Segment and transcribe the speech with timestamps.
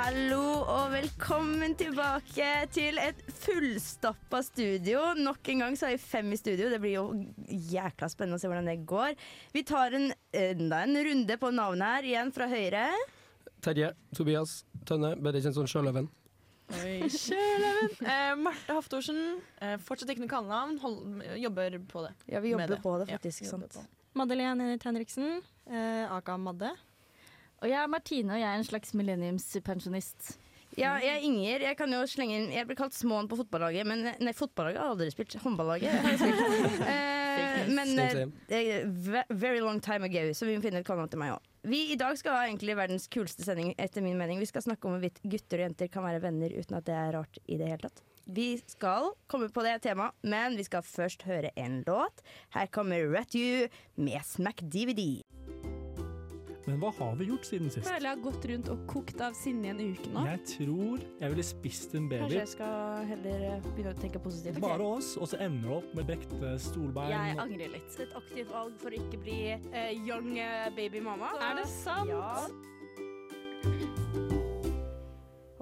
[0.00, 5.02] Hallo og velkommen tilbake til et fullstappa studio.
[5.18, 6.70] Nok en gang så er vi fem i studio.
[6.72, 7.02] Det blir jo
[7.68, 9.12] jækla spennende å se hvordan det går.
[9.52, 12.86] Vi tar en, enda en runde på navnet her, igjen fra høyre.
[13.60, 16.08] Terje Tobias Tønne, bedre kjent som Sjøløven.
[16.80, 17.92] Oi, Sjøløven.
[18.00, 19.20] Eh, Marte Haftorsen.
[19.60, 20.78] Eh, fortsatt ikke noe kallenavn.
[20.80, 22.14] Hold- Jobber på det.
[22.32, 22.80] Ja, vi jobber det.
[22.88, 23.44] på det, faktisk.
[23.44, 23.76] Ja, sant?
[23.76, 23.84] på.
[24.16, 26.72] Madeleine Henriksen, eh, aka Madde.
[27.60, 30.36] Og jeg er Martine, og jeg er en slags millenniumspensjonist.
[30.78, 31.64] Ja, jeg er Inger.
[31.66, 34.86] Jeg kan jo slenge inn Jeg blir kalt Småen på fotballaget, men Nei, fotballaget har
[34.86, 35.38] jeg aldri spilt.
[35.44, 35.90] Håndballaget.
[37.30, 41.20] Eh, men eh, ve- very long time ago, så vi må finne et kallenavn til
[41.22, 41.44] meg òg.
[41.70, 44.40] Vi i dag skal ha egentlig verdens kuleste sending, etter min mening.
[44.42, 47.14] Vi skal snakke om hvorvidt gutter og jenter kan være venner uten at det er
[47.16, 48.02] rart i det hele tatt.
[48.30, 52.20] Vi skal komme på det temaet, men vi skal først høre en låt.
[52.56, 55.22] Her kommer Rat You med Smack DVD.
[56.80, 57.86] Hva har vi gjort siden sist?
[57.86, 60.24] føler jeg har gått rundt og kokt av sinne i en uke nå.
[60.30, 62.22] Jeg tror jeg ville spist en baby.
[62.24, 64.62] Kanskje jeg skal heller eh, begynne å tenke positivt.
[64.64, 67.12] Bare oss, og så ender du opp med brekte stolbein.
[67.12, 68.00] Jeg angrer litt.
[68.00, 71.34] Et aktivt valg for å ikke bli uh, young eh, baby mama.
[71.50, 72.12] Er det sant?
[72.12, 72.79] Ja.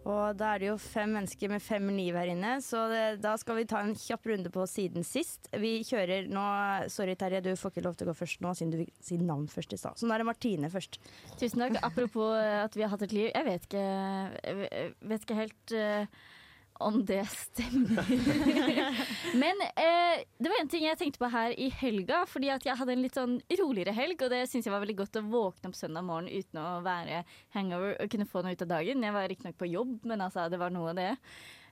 [0.09, 3.35] Og da er det jo fem mennesker med fem liv her inne, så det, da
[3.41, 5.51] skal vi ta en kjapp runde på siden sist.
[5.53, 6.45] Vi kjører nå
[6.93, 9.21] Sorry, Terje, du får ikke lov til å gå først nå, siden du vil si
[9.21, 10.01] navn først i stad.
[10.01, 10.97] Så nå er det Martine først.
[11.37, 11.77] Tusen takk.
[11.85, 13.29] Apropos at vi har hatt et liv.
[13.29, 13.85] Jeg vet ikke,
[14.49, 16.27] jeg vet ikke helt eh,
[16.79, 18.07] om det stemmer.
[19.43, 22.79] Men eh, det var en ting jeg tenkte på her i helga, fordi at jeg
[22.79, 25.73] hadde en litt sånn roligere helg, og det syns jeg var veldig godt å våkne
[25.73, 27.25] opp søndag morgen uten å være
[27.57, 29.07] hangover og kunne få noe ut av dagen.
[29.09, 31.13] Jeg var riktignok på jobb, men altså, det var noe av det.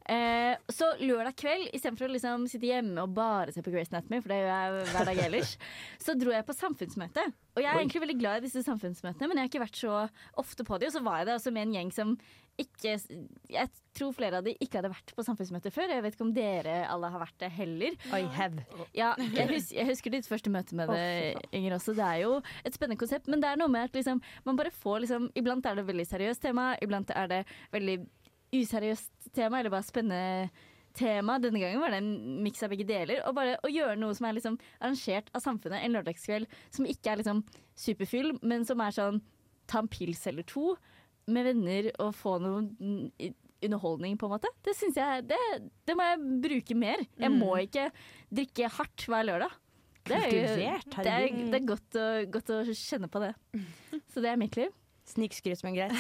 [0.06, 4.20] Eh, så lørdag kveld, istedenfor å liksom sitte hjemme og bare se på Grace Anatomy,
[4.22, 5.54] for det gjør jeg hver dag ellers,
[6.04, 7.24] så dro jeg på samfunnsmøte.
[7.56, 7.82] Og jeg er Oi.
[7.82, 10.00] egentlig veldig glad i disse samfunnsmøtene, men jeg har ikke vært så
[10.38, 10.90] ofte på de.
[10.90, 12.18] Og så var jeg der også med en gjeng som
[12.56, 12.94] ikke
[13.52, 15.90] Jeg tror flere av de ikke hadde vært på samfunnsmøte før.
[15.92, 17.96] Jeg vet ikke om dere alle har vært det heller.
[18.16, 18.64] I have.
[18.96, 21.92] Ja, jeg, hus jeg husker ditt første møte med det, Inger også.
[21.96, 24.72] Det er jo et spennende konsept, men det er noe med at liksom, man bare
[24.72, 27.42] får liksom Iblant er det veldig seriøst tema, iblant er det
[27.76, 27.98] veldig
[28.54, 30.50] useriøst tema, eller bare spennende
[30.96, 31.38] tema.
[31.42, 33.20] Denne gangen var det en miks av begge deler.
[33.28, 37.12] Og bare å gjøre noe som er liksom arrangert av samfunnet en lørdagskveld, som ikke
[37.12, 37.42] er liksom
[37.76, 39.20] superfyll, men som er sånn
[39.68, 40.76] ta en pils eller to
[41.26, 43.34] med venner og få noe mm,
[43.66, 44.50] underholdning, på en måte.
[44.62, 45.40] Det syns jeg det,
[45.88, 47.02] det må jeg bruke mer.
[47.18, 47.88] Jeg må ikke
[48.30, 49.56] drikke hardt hver lørdag.
[50.06, 50.54] Det er, jo-
[51.02, 53.32] det er, det er godt, å, godt å kjenne på det.
[54.14, 54.70] Så det er mitt liv.
[55.06, 55.94] Snikskryt, men greit.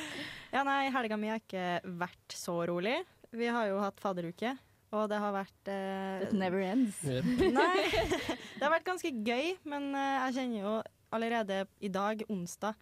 [0.50, 2.96] Ja, nei, helga mi har ikke vært så rolig.
[3.30, 4.56] Vi har jo hatt fadderuke,
[4.90, 6.98] og det har vært eh, It never ends.
[7.06, 7.28] Yep.
[7.60, 10.72] Nei, det har vært ganske gøy, men eh, jeg kjenner jo
[11.14, 12.74] allerede i dag, onsdag,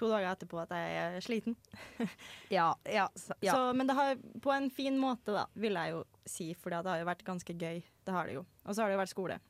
[0.00, 1.58] to dager etterpå, at jeg er sliten.
[2.56, 3.52] Ja, ja, så, ja.
[3.52, 6.80] Så, men det har på en fin måte, da, vil jeg jo si, for det
[6.88, 7.84] har jo vært ganske gøy.
[7.84, 8.46] Det har det jo.
[8.64, 9.40] Og så har det jo vært skole.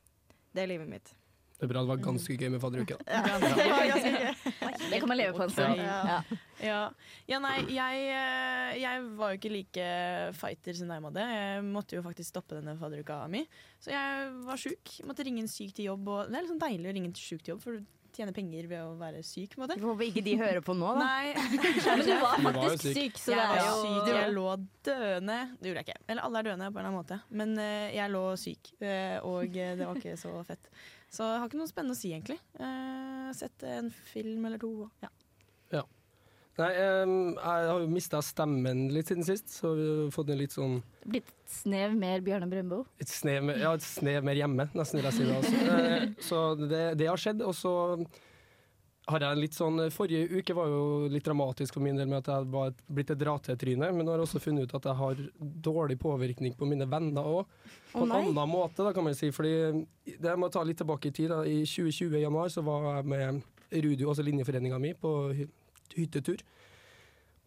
[0.51, 1.15] Det er livet mitt.
[1.61, 2.95] Det er bra det var ganske gøy med fadderuke.
[2.97, 3.19] da.
[3.21, 4.31] Det var ganske gøy.
[4.91, 5.77] Det kan man leve på en stund.
[5.77, 5.99] Ja.
[6.09, 6.39] Ja.
[6.65, 6.79] Ja.
[7.29, 9.85] ja, nei, jeg, eh, jeg var jo ikke like
[10.41, 11.23] fighter som deg, Madde.
[11.29, 13.45] Jeg måtte jo faktisk stoppe denne fadderuka mi.
[13.79, 14.95] Så jeg var sjuk.
[15.07, 16.09] Måtte ringe en syk til jobb.
[16.11, 18.65] Og det er liksom deilig å ringe en syk til jobb, for du tjener penger
[18.67, 19.53] ved å være syk.
[19.55, 19.77] på en måte.
[19.85, 21.05] Håper ikke de hører på nå, da.
[21.07, 21.33] Nei,
[21.87, 22.97] Men du var Du var faktisk syk.
[22.97, 24.09] syk, så det er jo syk.
[24.17, 24.47] Jeg lå
[24.89, 25.37] døende.
[25.61, 26.01] Det gjorde jeg ikke.
[26.09, 27.21] Eller alle er døende på en eller annen måte.
[27.41, 30.67] Men eh, jeg lå syk, eh, og det var ikke så fett.
[31.11, 32.37] Så jeg har ikke noe spennende å si, egentlig.
[32.59, 34.89] Eh, sett en film eller to.
[35.03, 35.11] Ja.
[36.59, 40.37] Nei, jeg, jeg har jo mista stemmen litt siden sist, så vi har fått en
[40.41, 40.73] litt sånn
[41.07, 42.81] blitt et snev mer Bjørne Brøndbo.
[43.01, 45.37] et snev, mer- ja, et snev mer hjemme, nesten vil jeg si det.
[45.39, 45.61] Altså.
[45.71, 47.41] Eh, Så det, det har skjedd.
[47.47, 47.71] Og så
[49.11, 52.31] har jeg litt sånn Forrige uke var jo litt dramatisk for min del med at
[52.31, 54.99] jeg var et, blitt et dra-til-tryne, men nå har jeg også funnet ut at jeg
[55.01, 55.21] har
[55.67, 57.51] dårlig påvirkning på mine venner òg.
[57.91, 59.31] På Å, en annen måte, da, kan man si.
[59.35, 59.53] Fordi
[60.23, 61.31] det må ta litt tilbake i tid.
[61.33, 61.41] Da.
[61.43, 63.41] I 2020 i januar så var jeg med
[63.71, 65.13] Rudio, altså linjeforeninga mi, på
[65.95, 66.43] hyttetur.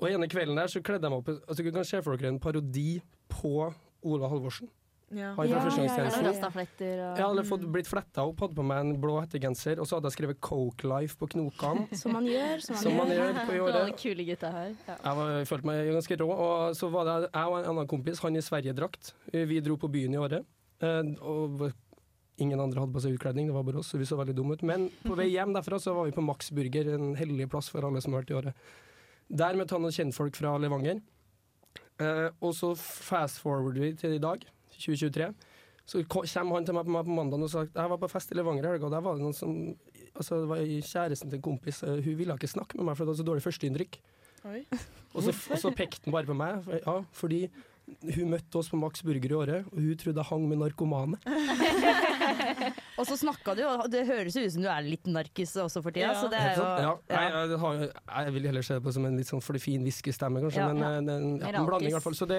[0.01, 2.33] Og ene kvelden der så kledde jeg meg opp altså Du kan se for dere
[2.33, 2.99] en parodi
[3.31, 3.69] på
[4.05, 4.69] Ola Halvorsen.
[5.15, 5.29] Ja.
[5.35, 6.25] Han fra Ja, førstegangstjenesten.
[6.25, 7.11] ja, ja.
[7.13, 9.97] Og Jeg hadde fått blitt fletta opp, hadde på meg en blå hettegenser, og så
[9.99, 11.87] hadde jeg skrevet Coke Life på knokene.
[12.01, 12.61] Som man gjør.
[12.65, 13.41] Som man Som man gjør.
[13.47, 13.97] på året.
[14.03, 14.75] kule gutta her.
[14.89, 14.97] Ja.
[15.05, 16.29] Jeg, var, jeg følte meg ganske rå.
[16.35, 19.15] Og så var det jeg og en annen kompis, han i Sverige-drakt.
[19.33, 20.45] Vi dro på byen i året.
[20.81, 21.71] eh, Og
[22.43, 24.57] ingen andre hadde på seg utkledning, det var bare oss, så vi så veldig dumme
[24.59, 24.63] ut.
[24.67, 27.87] Men på vei hjem derfra så var vi på Max Burger, en hellig plass for
[27.87, 28.55] alle som har vært i året.
[29.31, 30.99] Der møtte han noen kjentfolk fra Levanger.
[32.03, 34.43] Eh, og så fast forward vi til i dag,
[34.79, 35.29] 2023.
[35.85, 38.09] Så ko- kommer han til meg på, meg på mandag og sa jeg var på
[38.09, 39.53] fest i Levanger i helga, og der var det noen som
[40.15, 43.05] altså det var kjæresten til en kompis, eh, hun ville ikke snakke med meg for
[43.05, 43.99] det var så dårlig førsteinntrykk.
[45.15, 46.63] Og så, og så pekte han bare på meg.
[46.65, 47.43] For- Ja, fordi
[48.17, 51.19] hun møtte oss på Max Burger i året, og hun trodde jeg hang med narkomane.
[52.99, 55.91] Og så snakka du, og det høres ut som du er litt narkis også for
[55.95, 56.13] tida.
[56.13, 56.21] Ja.
[56.21, 56.93] Så det er jo ja, ja.
[57.11, 57.89] jeg, jeg,
[58.25, 60.63] jeg vil heller se det på som en litt sånn for fin hviskestemme, kanskje.
[60.63, 60.69] Ja.
[60.71, 62.17] Men eh, det er en, ja, en blanding, i hvert fall.
[62.19, 62.39] Så det,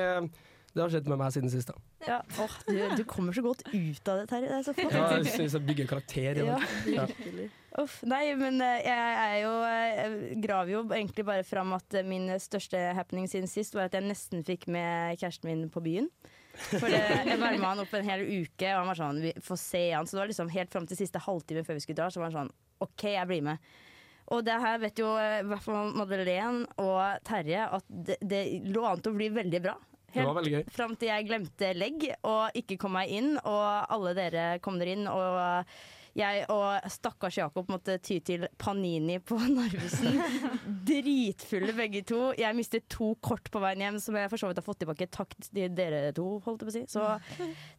[0.75, 1.69] det har skjedd med meg siden sist.
[1.71, 1.75] da.
[2.03, 2.17] Ja.
[2.43, 4.57] Åh, du, du kommer så godt ut av det, Terje.
[4.59, 4.89] Det er.
[4.91, 6.41] Ja, jeg syns jeg bygger karakter.
[6.43, 6.57] Ja.
[6.91, 7.05] Ja.
[7.79, 12.05] Uff, nei, men eh, jeg er jo Jeg graver jo egentlig bare fram at eh,
[12.07, 16.11] min største happening siden sist var at jeg nesten fikk med kjæresten min på byen.
[16.55, 19.59] For det, jeg varma han opp en hel uke, og han var sånn Vi får
[19.59, 20.07] se han.
[20.07, 22.31] Så det var liksom helt fram til siste halvtime før vi skulle dra, så var
[22.31, 22.53] han sånn
[22.85, 23.73] OK, jeg blir med.
[24.35, 28.39] Og det her vet jo eh, i hvert fall Madeleine og Terje at det, det
[28.71, 29.75] lå an til å bli veldig bra.
[30.15, 30.63] Gøy.
[30.71, 34.95] Fram til jeg glemte legg og ikke kom meg inn, og alle dere kom dere
[34.95, 35.05] inn.
[35.11, 35.75] Og
[36.15, 40.19] jeg og stakkars Jakob måtte ty til Panini på Narvesen.
[40.87, 42.19] Dritfulle begge to.
[42.39, 45.09] Jeg mistet to kort på veien hjem, som jeg for så vidt har fått tilbake.
[45.11, 46.85] Takk til dere to, holdt jeg på å si.
[46.91, 47.07] Så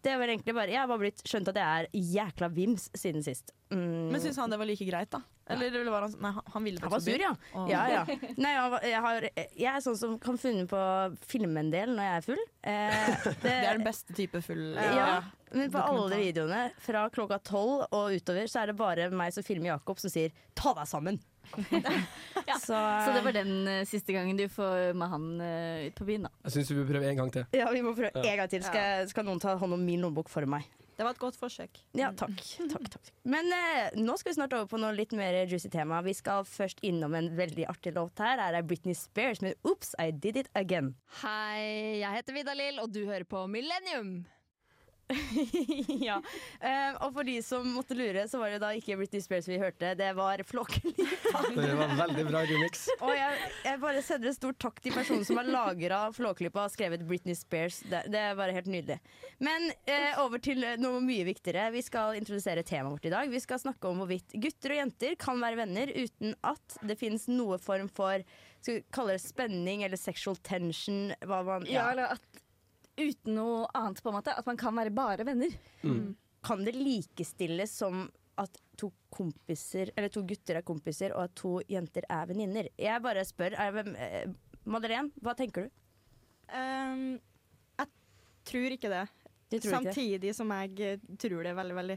[0.05, 3.25] det var egentlig bare Jeg har bare blitt skjønt at jeg er jækla vims siden
[3.25, 3.55] sist.
[3.73, 4.13] Mm.
[4.13, 5.23] Men syns han det var like greit, da?
[5.51, 5.91] Eller ja.
[5.91, 7.33] var han Nei, han- ville han var sur, ja.
[7.55, 7.67] Oh.
[7.71, 8.05] Ja, ja.
[8.43, 9.27] Nei, jeg, var- jeg, har,
[9.63, 12.45] jeg er sånn som kan finne på å filme en del når jeg er full.
[12.67, 15.23] Eh, Det er den beste type full Ja,
[15.57, 19.47] men på alle videoene fra klokka tolv og utover, så er det bare meg som
[19.47, 21.21] filmer Jakob som sier 'ta deg sammen'.
[22.47, 22.55] Ja.
[22.59, 22.75] Så,
[23.07, 26.27] Så det var den uh, siste gangen du får med han uh, ut på byen,
[26.27, 26.31] da.
[26.47, 27.47] Jeg syns vi bør prøve en gang til.
[27.55, 28.23] Ja, vi må prøve Ja.
[28.33, 28.63] en gang til.
[28.67, 30.67] Skal, skal noen ta hånd om min lommebok for meg?
[30.97, 31.77] Det var et godt forsøk.
[31.99, 32.39] Ja, takk.
[32.73, 33.11] takk, takk.
[33.29, 36.01] Men uh, nå skal vi snart over på noe litt mer juicy tema.
[36.07, 38.41] Vi skal først innom en veldig artig låt her.
[38.41, 40.95] Her er Britney Spears med 'Oops, I Did It Again'.
[41.23, 44.25] Hei, jeg heter Vidar Lill, og du hører på Millennium.
[46.09, 46.17] ja.
[46.61, 49.59] Eh, og for de som måtte lure, så var det da ikke Britney Spears vi
[49.61, 51.43] hørte, det var Flåklypa.
[51.55, 52.87] Det var veldig bra remix.
[52.99, 56.75] Og jeg, jeg bare sender en stor takk til personen som har lagra Flåklypa og
[56.75, 57.83] skrevet Britney Spears.
[57.87, 58.99] Det, det er bare helt nydelig.
[59.43, 61.69] Men uh, over til noe mye viktigere.
[61.75, 63.31] Vi skal introdusere temaet vårt i dag.
[63.31, 67.29] Vi skal snakke om hvorvidt gutter og jenter kan være venner uten at det finnes
[67.31, 68.25] noe form for
[68.67, 71.13] skal vi kalle det spenning eller sexual tension.
[71.23, 72.43] Hva man, Ja, eller at
[72.97, 74.35] uten noe annet, på en måte.
[74.37, 75.53] At man kan være bare venner.
[76.47, 78.07] Kan det likestilles som
[78.37, 82.69] at to kompiser Eller to gutter er kompiser, og at to jenter er venninner?
[82.79, 83.57] Jeg bare spør.
[83.57, 84.35] Er, eh,
[84.65, 85.71] Madeleine, hva tenker du?
[86.53, 87.17] Um,
[87.81, 87.89] jeg
[88.47, 89.07] tror ikke det.
[89.47, 90.35] Tror Samtidig ikke?
[90.35, 91.97] Som jeg eh, tror det veldig, veldig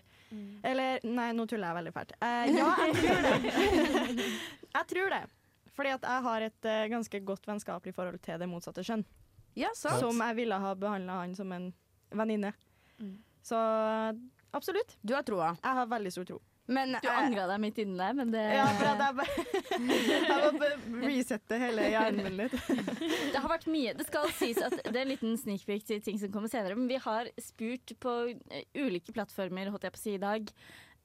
[0.69, 2.15] Eller nei, nå tuller jeg veldig fælt.
[2.21, 4.27] Uh, ja, jeg tror det.
[4.77, 5.23] jeg tror det.
[5.79, 9.05] Fordi at jeg har et uh, ganske godt vennskapelig forhold til det motsatte kjønn.
[9.57, 10.01] Ja, sant.
[10.03, 11.71] Som jeg ville ha behandla han som en
[12.09, 12.53] venninne.
[12.99, 13.17] Mm.
[13.45, 13.57] Så
[14.51, 14.97] absolutt.
[15.01, 15.55] Du har troa.
[15.61, 16.39] Jeg har veldig stor tro.
[16.69, 19.79] Men Du eh, angra deg midt inni der, men det Ja, for at jeg bare
[20.29, 22.53] Jeg må resette hele hjernen min litt.
[23.33, 23.95] Det har vært mye.
[23.97, 26.77] Det skal sies at det er en liten sneak peek til ting som kommer senere,
[26.77, 28.15] men vi har spurt på
[28.53, 30.53] eh, ulike plattformer holdt jeg på å si i dag,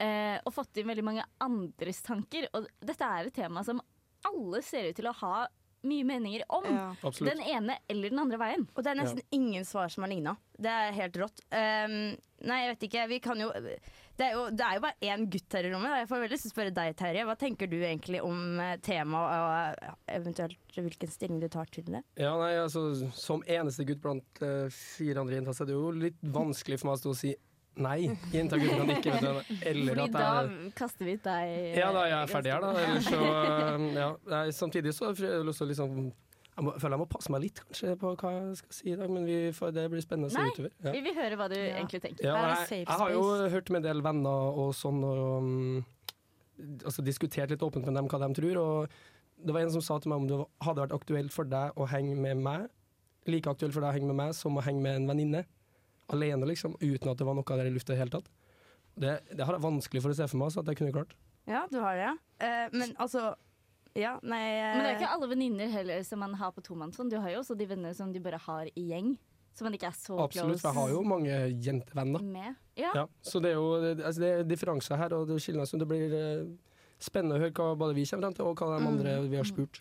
[0.05, 2.51] eh, og fått inn veldig mange andres tanker.
[2.53, 3.81] Og dette er et tema som
[4.29, 5.47] alle ser ut til å ha
[5.89, 6.67] mye meninger om.
[6.69, 7.11] Ja.
[7.19, 8.65] Den ene eller den andre veien.
[8.75, 10.37] Og det er nesten ingen svar som har ligna.
[10.55, 11.43] Det er helt rått.
[11.51, 12.15] Um,
[12.47, 13.07] nei, jeg vet ikke.
[13.11, 13.51] Vi kan jo
[14.15, 15.97] Det er jo, det er jo bare én gutt her i rommet.
[15.99, 17.25] Jeg får veldig lyst til å spørre deg, Terje.
[17.27, 22.05] Hva tenker du egentlig om eh, temaet, og eventuelt hvilken stilling du tar til det?
[22.21, 22.87] Ja, nei, altså,
[23.19, 26.93] Som eneste gutt blant uh, fire andre jenter, så er det jo litt vanskelig for
[26.93, 27.35] meg å stå og si
[27.77, 28.09] nei.
[28.11, 29.57] Og kan ikke, vet du.
[29.71, 31.55] Eller Fordi at da kaster vi ut deg.
[31.79, 32.75] Ja, da jeg er ferdig her, da.
[32.85, 33.23] Eller så,
[33.79, 34.11] um, ja.
[34.35, 35.97] Nei, Samtidig så har jeg lyst til å liksom
[36.55, 38.99] jeg må, føler jeg må passe meg litt kanskje på hva jeg skal si i
[38.99, 40.53] dag, men vi får, det blir spennende å se Nei.
[40.55, 40.71] utover.
[40.85, 40.93] Ja.
[40.95, 41.73] Vi vil høre hva du Ja.
[41.81, 42.29] egentlig tenker.
[42.29, 42.37] Ja,
[42.69, 45.83] jeg, jeg har jo hørt med en del venner og sånn, og um,
[46.85, 48.61] altså, diskutert litt åpent med dem hva de tror.
[48.63, 48.95] Og
[49.43, 51.89] det var en som sa til meg om det hadde vært aktuelt for deg å
[51.91, 52.69] henge med meg,
[53.27, 55.43] like aktuelt for deg å henge med meg som å henge med en venninne.
[56.13, 58.29] Alene, liksom, uten at det var noe der i lufta i det hele tatt.
[58.95, 61.15] Det, det har jeg vanskelig for å se for meg, så at jeg kunne klart.
[61.51, 62.15] Ja, du har det, ja.
[62.47, 63.35] Eh, men altså
[63.95, 67.13] Ja, nei eh, Men det er ikke alle venninner heller som man har på tomannshånd.
[67.13, 69.13] Du har jo også de venner som du bare har i gjeng.
[69.55, 72.23] Som man ikke er så Absolutt, for jeg har jo mange jentevenner.
[72.27, 72.57] med.
[72.75, 72.91] Ja.
[72.97, 75.79] Ja, så det er jo det, altså det er differanser her, og det skiller seg.
[75.85, 76.49] Det blir eh,
[76.99, 79.47] spennende å høre hva både vi kommer frem til, og hva de andre vi har
[79.47, 79.79] spurt.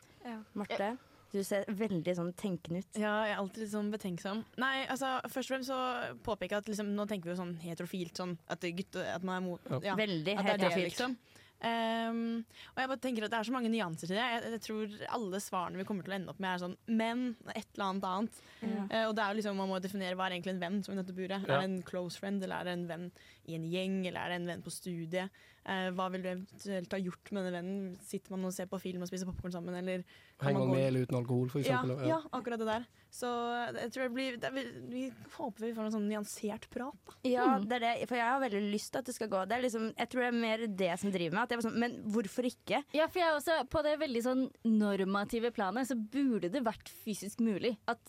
[0.53, 0.91] Marte,
[1.33, 2.99] du ser veldig sånn tenkende ut.
[3.01, 4.43] Ja, jeg er alltid litt sånn betenksom.
[4.61, 5.79] Nei, altså, først og fremst så
[6.25, 9.25] påpeker jeg at liksom, nå tenker vi jo sånn heterofilt, sånn at, det gutte, at
[9.25, 9.79] man er mot Ja.
[9.91, 10.93] ja, Veldig At det er det, heterofilt.
[10.93, 11.17] liksom.
[11.63, 12.41] Um,
[12.73, 14.23] og jeg bare tenker at det er så mange nyanser til det.
[14.33, 17.21] Jeg, jeg tror alle svarene vi kommer til å ende opp med, er sånn men
[17.53, 18.41] et eller annet annet.
[18.59, 18.83] Ja.
[18.91, 20.93] Uh, og det er jo liksom, Man må definere hva er egentlig en venn som
[20.93, 21.47] i dette buret.
[21.47, 21.55] Ja.
[21.55, 23.07] Er det en close friend, eller er det en venn
[23.47, 25.43] i en gjeng, eller er det en venn på studiet?
[25.65, 27.97] Eh, hva vil du eventuelt ha gjort med denne vennen?
[28.03, 30.01] Sitter man og ser på film og spiser popkorn sammen, eller
[30.37, 32.05] kan Henger man man gå- med eller uten alkohol, for eksempel?
[32.09, 32.85] ja, akkurat det der.
[33.13, 33.29] Så
[33.77, 35.03] jeg tror det blir det, vi, Vi
[35.37, 36.97] håper vi får en sånn nyansert prat.
[37.07, 37.13] Da.
[37.29, 37.67] Ja, Mm.
[37.69, 39.47] det er det, for jeg har veldig lyst til at det skal gå.
[39.47, 41.43] Det er liksom, jeg tror det er mer det som driver meg.
[41.43, 42.83] At jeg sånn, men hvorfor ikke?
[42.93, 46.89] Ja, for jeg er også På det veldig sånn normative planet så burde det vært
[47.05, 47.99] fysisk mulig at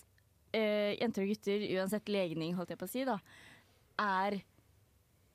[0.53, 3.17] øh, jenter og gutter, uansett legning, holdt jeg på å si, da,
[3.99, 4.41] er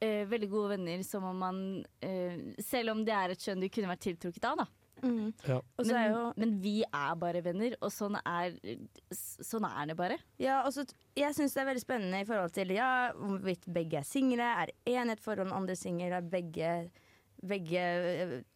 [0.05, 1.63] eh, veldig gode venner som om man
[2.05, 4.69] eh, Selv om det er et kjønn du kunne vært tiltrukket av, da.
[5.01, 5.61] Ja.
[5.81, 8.57] Men, er jo men vi er bare venner, og sånn er,
[9.17, 10.19] sånn er det bare.
[10.43, 10.85] Ja, og så
[11.17, 14.75] jeg syns det er veldig spennende i forhold til ja, hvorvidt begge er single, er
[14.85, 16.75] én i et forhold, den andre singel, er begge
[17.41, 17.83] begge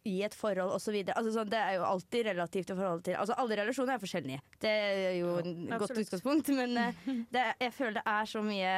[0.05, 0.97] i et forhold osv.
[1.09, 4.41] Altså, sånn, det er jo alltid relativt i forhold til Altså Alle relasjoner er forskjellige.
[4.61, 6.99] Det er jo et godt utgangspunkt, men eh,
[7.33, 8.75] det, jeg føler det er så mye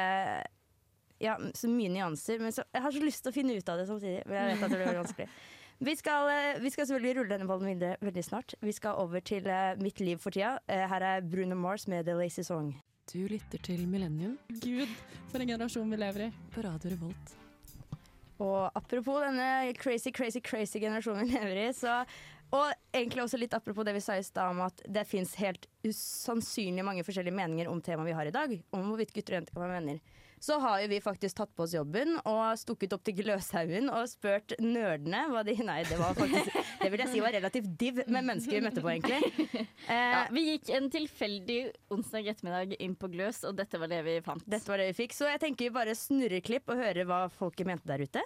[1.22, 2.42] Ja, så mye nyanser.
[2.42, 4.20] Men så, jeg har så lyst til å finne ut av det samtidig.
[4.26, 5.30] Men jeg vet at det blir vanskelig.
[5.78, 8.54] Vi skal, eh, vi skal selvfølgelig rulle denne ballen videre veldig snart.
[8.58, 10.56] Vi skal over til eh, Mitt liv for tida.
[10.66, 12.72] Eh, her er Bruno Mars med The Lazy Song.
[13.12, 14.90] Du lytter til Millennium Gud,
[15.30, 16.32] for en generasjon vi lever i.
[16.50, 17.36] på Radio Revolt.
[18.42, 22.02] Og apropos denne crazy, crazy, crazy generasjonen vi lever i, så
[22.48, 25.66] og egentlig også litt apropos det vi sa i stad om at det fins helt
[25.84, 29.54] usannsynlig mange forskjellige meninger om temaet vi har i dag, om hvorvidt gutter og jenter
[29.54, 30.00] kan være venner.
[30.40, 34.06] Så har jo vi faktisk tatt på oss jobben og stukket opp til Gløshaugen og
[34.10, 37.98] spurt nerdene hva de Nei, det var faktisk Det vil jeg si var relativt div
[38.06, 39.18] med mennesker vi møtte på, egentlig.
[39.88, 41.58] Eh, Ja, vi gikk en tilfeldig
[41.94, 44.42] onsdag ettermiddag inn på Gløs, og dette var det vi fant.
[44.44, 45.14] Dette var det vi fikk.
[45.16, 48.22] Så jeg tenker vi bare snurrer klipp og hører hva folket mente der ute.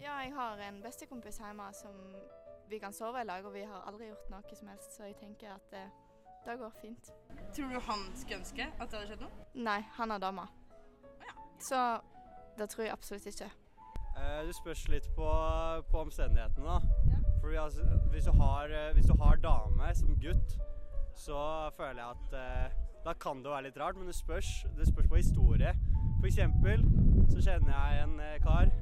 [0.00, 1.96] Ja, jeg har en bestekompis hjemme som
[2.70, 5.18] vi kan sove i lag, og vi har aldri gjort noe som helst, så jeg
[5.20, 5.82] tenker at det,
[6.46, 7.10] det går fint.
[7.54, 9.46] Tror du han skulle ønske at det hadde skjedd noe?
[9.54, 10.46] Nei, han er dame.
[11.60, 11.80] Så
[12.58, 13.50] det tror jeg absolutt ikke.
[14.16, 15.28] Eh, Det spørs litt på,
[15.90, 16.80] på omstendighetene, da.
[17.40, 20.56] Fordi altså, hvis, du har, eh, hvis du har dame som gutt,
[21.16, 21.40] så
[21.76, 25.08] føler jeg at eh, da kan det være litt rart, men det spørs, det spørs
[25.08, 25.72] på historie.
[26.20, 26.84] For eksempel
[27.32, 28.72] så kjenner jeg en eh, kar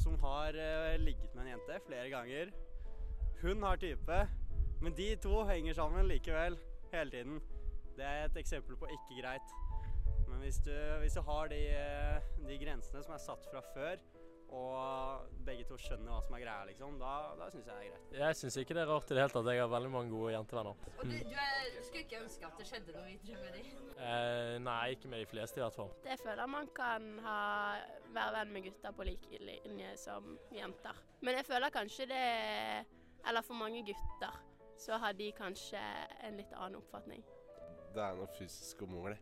[0.00, 2.52] som har eh, ligget med en jente flere ganger.
[3.42, 4.18] Hun har type,
[4.80, 6.56] men de to henger sammen likevel
[6.92, 7.40] hele tiden.
[7.98, 9.56] Det er et eksempel på ikke greit.
[10.28, 11.60] Men hvis du, hvis du har de,
[12.48, 13.96] de grensene som er satt fra før,
[14.48, 17.90] og begge to skjønner hva som er greia, liksom, da, da syns jeg det er
[17.90, 18.14] greit.
[18.20, 19.50] Jeg syns ikke det er rart i det hele tatt.
[19.52, 20.86] Jeg har veldig mange gode jentevenner.
[20.94, 23.92] Og du, du, er, du skulle ikke ønske at det skjedde noe videre med dem?
[23.98, 25.92] Eh, nei, ikke med de fleste i hvert fall.
[26.08, 27.38] Jeg føler man kan ha,
[28.16, 31.04] være venn med gutter på lik linje som jenter.
[31.20, 32.26] Men jeg føler kanskje det
[33.28, 34.36] Eller for mange gutter
[34.78, 35.80] så har de kanskje
[36.26, 37.24] en litt annen oppfatning.
[37.94, 39.18] Det er noe fysisk umulig.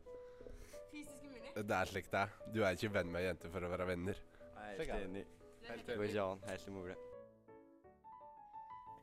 [0.92, 1.52] Fysisk umulig?
[1.56, 2.38] Det er slik det er.
[2.52, 4.22] Du er ikke venn med ei jente for å være venner.
[4.76, 5.26] Jeg er helt enig.
[5.66, 6.00] Helt enig.
[6.00, 6.50] Helt enig.
[6.50, 6.96] Helt umulig.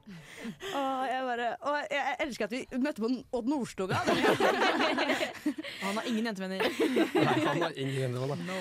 [0.77, 3.99] Åh, jeg bare, Og jeg elsker at vi møtte på Odd Nordstoga.
[5.83, 6.63] Han har ingen jentevenner.
[6.63, 8.59] Nei, han har ingen venner, No.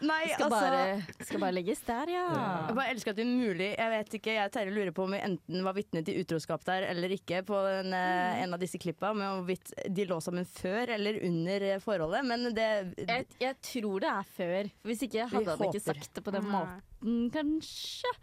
[0.00, 2.24] Nei, Skal altså bare, skal bare legges der, ja.
[2.68, 3.68] Jeg bare elsker at det er mulig.
[3.74, 6.64] Jeg vet ikke, jeg og Terje lurer på om vi enten var vitne til utroskap
[6.68, 8.40] der eller ikke på en, mm.
[8.44, 12.48] en av disse klippa, med hvorvidt de lå sammen før eller under eh, forholdet, men
[12.56, 12.68] det
[13.04, 14.72] Jeg, jeg tror det er før.
[14.88, 18.16] Hvis ikke hadde han ikke sagt det på den måten, kanskje.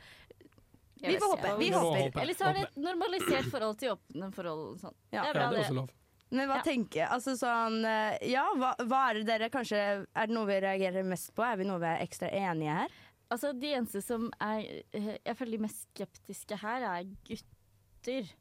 [1.02, 2.22] Vi får håpe, vi håper.
[2.22, 4.80] Eller så er det et normalisert forhold til åpne forhold.
[4.82, 4.96] Sånn.
[5.12, 5.22] Ja.
[5.26, 5.90] Det er bra, Ja, det er også lov.
[6.32, 6.62] Men hva Ja.
[6.66, 7.08] tenker?
[7.14, 9.78] Altså sånn eh, Ja, hva, hva er det dere kanskje
[10.16, 11.44] Er det noe vi reagerer mest på?
[11.46, 12.96] Er vi noe vi er ekstra enige her?
[13.30, 18.32] Altså, de eneste som er eh, Jeg føler de mest skeptiske her, er gutter.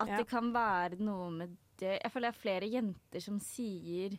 [0.00, 0.16] At Ja.
[0.16, 4.16] det kan være noe med det Jeg føler det er flere jenter som sier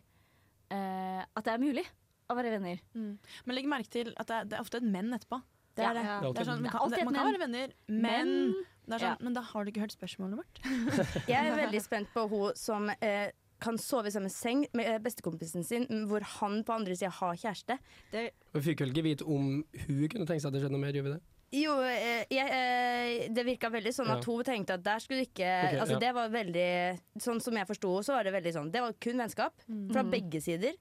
[0.72, 1.84] uh, at det er mulig
[2.30, 2.80] å være venner.
[2.96, 3.18] Mm.
[3.46, 5.42] Men legg merke til at det er, det er ofte et menn etterpå.
[5.76, 6.04] Det er det.
[6.04, 6.20] Ja.
[6.22, 8.56] Det er sånn, man er kan, man kan være venner, men, Men-
[8.88, 9.18] det er sånn, Ja.
[9.22, 10.60] men da har du ikke hørt spørsmålet vårt.
[11.32, 14.98] Jeg er veldig spent på hun som eh, kan sove i samme seng med eh,
[15.00, 17.78] bestekompisen sin, hvor han på andre sida har kjæreste.
[18.12, 20.82] Det, Vi fikk vel ikke vite om hun kunne tenke seg at det skjedde noe
[20.82, 21.22] mer, gjør vi det?
[21.54, 24.32] jo, eh, jeg, eh, det virka veldig sånn at Ja.
[24.32, 26.00] hun tenkte at der skulle du ikke okay, Altså ja.
[26.00, 29.18] det var veldig Sånn som jeg forsto så var det veldig sånn Det var kun
[29.20, 29.52] vennskap
[29.92, 30.12] fra Mm.
[30.12, 30.74] begge sider.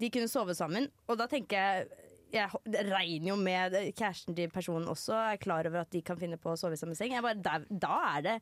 [0.00, 1.88] De kunne sove sammen, og da tenker jeg
[2.36, 6.18] jeg det regner jo med kjæresten til personen også er klar over at de kan
[6.20, 7.14] finne på å sove i samme seng.
[7.16, 8.36] Jeg bare, da, da er det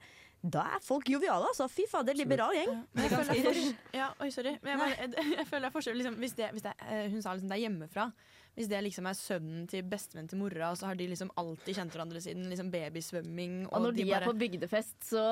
[0.44, 1.64] Da er folk joviale, altså.
[1.72, 2.82] Fy fader, liberal gjeng.
[2.92, 3.60] Men jeg føler er
[3.96, 4.58] ja, oi, sorry.
[4.60, 7.06] Men jeg, bare, jeg, jeg føler det er forskjell liksom, hvis, det, hvis det, eh,
[7.14, 8.10] Hun sa liksom det er hjemmefra.
[8.54, 11.94] Hvis det liksom er sønnen til bestevennen til mora, så har de liksom alltid kjent
[11.96, 13.56] hverandre siden liksom babysvømming.
[13.72, 15.24] Og når de, er bare- på bygdefest, så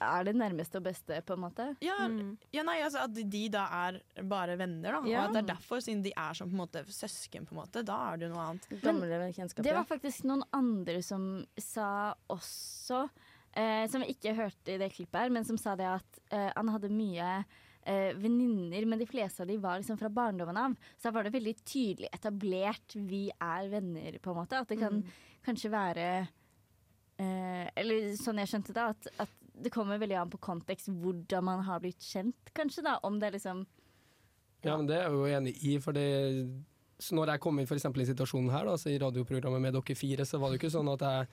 [0.00, 1.66] er det nærmeste og beste, på en måte.
[1.84, 1.98] ja,
[2.52, 5.02] ja, nei, altså At de da er bare venner, da.
[5.08, 5.20] Ja.
[5.22, 7.60] Og at det er derfor, siden de er som på en måte søsken, på en
[7.62, 8.68] måte, da er det jo noe annet.
[8.82, 9.00] Men,
[9.62, 13.08] Det var faktisk noen andre som sa også,
[13.54, 16.50] eh, som vi ikke hørte i det klippet her, men som sa det at eh,
[16.56, 17.44] han hadde mye
[17.88, 20.76] eh, venninner, men de fleste av de var liksom fra barndommen av.
[20.96, 24.60] Så da var det veldig tydelig etablert vi er venner, på en måte.
[24.60, 25.02] At det kan
[25.46, 30.40] kanskje være eh, Eller sånn jeg skjønte det, at, at det kommer veldig an på
[30.42, 32.84] kontekst hvordan man har blitt kjent, kanskje.
[32.86, 33.66] da, Om det liksom
[34.62, 36.08] Ja, men det er jeg jo enig i, for det
[36.98, 39.94] så når jeg kom inn for eksempel i situasjonen her, da, i radioprogrammet med dere
[39.94, 41.28] fire, så var det jo ikke sånn at jeg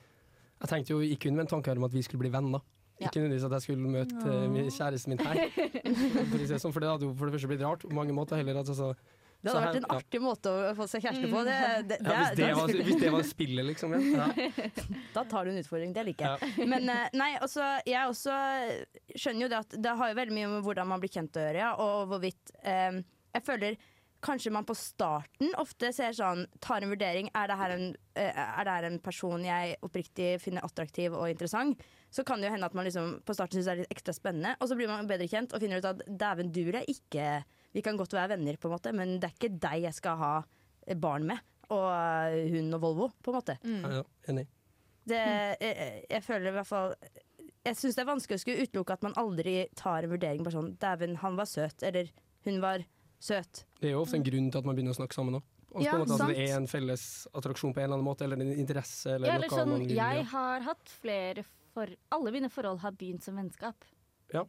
[0.55, 2.61] Jeg tenkte jo ikke med en tanke om at vi skulle bli venner.
[2.95, 3.09] Ja.
[3.09, 5.39] Ikke nødvendigvis at jeg skulle møte uh, kjæresten min her.
[6.31, 8.61] For, sånn, for det hadde jo for det første blitt rart på mange måter heller.
[8.61, 8.93] At, altså,
[9.43, 9.97] Det hadde her- vært en ja.
[9.99, 11.41] artig måte å få seg kjæreste på.
[11.43, 11.57] Det,
[11.89, 13.97] det, Ja, hvis, det var, hvis det var spillet, liksom.
[13.99, 14.29] Ja.
[14.35, 14.69] Ja.
[15.17, 16.69] Da tar du en utfordring, det liker jeg.
[16.71, 18.37] Men eh, nei, også, jeg også
[19.15, 21.43] skjønner jo det at det har jo veldig mye med hvordan man blir kjent å
[21.45, 23.01] gjøre, ja, og hvorvidt eh,
[23.35, 23.77] Jeg føler
[24.25, 27.27] kanskje man på starten ofte ser sånn Tar en vurdering.
[27.35, 27.85] Er det her en,
[28.17, 31.83] eh, er det her en person jeg oppriktig finner attraktiv og interessant?
[32.15, 34.13] Så kan det jo hende at man liksom på starten syns det er litt ekstra
[34.15, 37.43] spennende, og så blir man bedre kjent og finner ut at dæven du er ikke
[37.75, 40.15] Vi kan godt være venner, på en måte, men det er ikke deg jeg skal
[40.21, 40.33] ha
[40.87, 41.41] eh, barn med.
[41.75, 41.89] Og
[42.53, 43.57] hun og Volvo, på en måte.
[43.67, 44.45] Ja, ja, enig.
[45.05, 45.19] Det,
[45.59, 46.95] jeg, jeg føler i hvert fall
[47.67, 50.55] Jeg syns det er vanskelig å skulle utelukke at man aldri tar en vurdering bare
[50.55, 51.83] sånn Dæven, han var søt.
[51.85, 52.13] Eller
[52.47, 52.85] hun var
[53.19, 53.65] søt.
[53.81, 55.51] Det er jo ofte en grunn til at man begynner å snakke sammen òg.
[55.83, 57.03] Ja, at altså, det er en felles
[57.35, 59.17] attraksjon på en eller annen måte, eller en interesse.
[59.17, 61.43] Eller Ja, eller noe sånn, man vil jeg har hatt flere
[61.75, 63.85] for Alle mine forhold har begynt som vennskap.
[64.33, 64.45] Ja.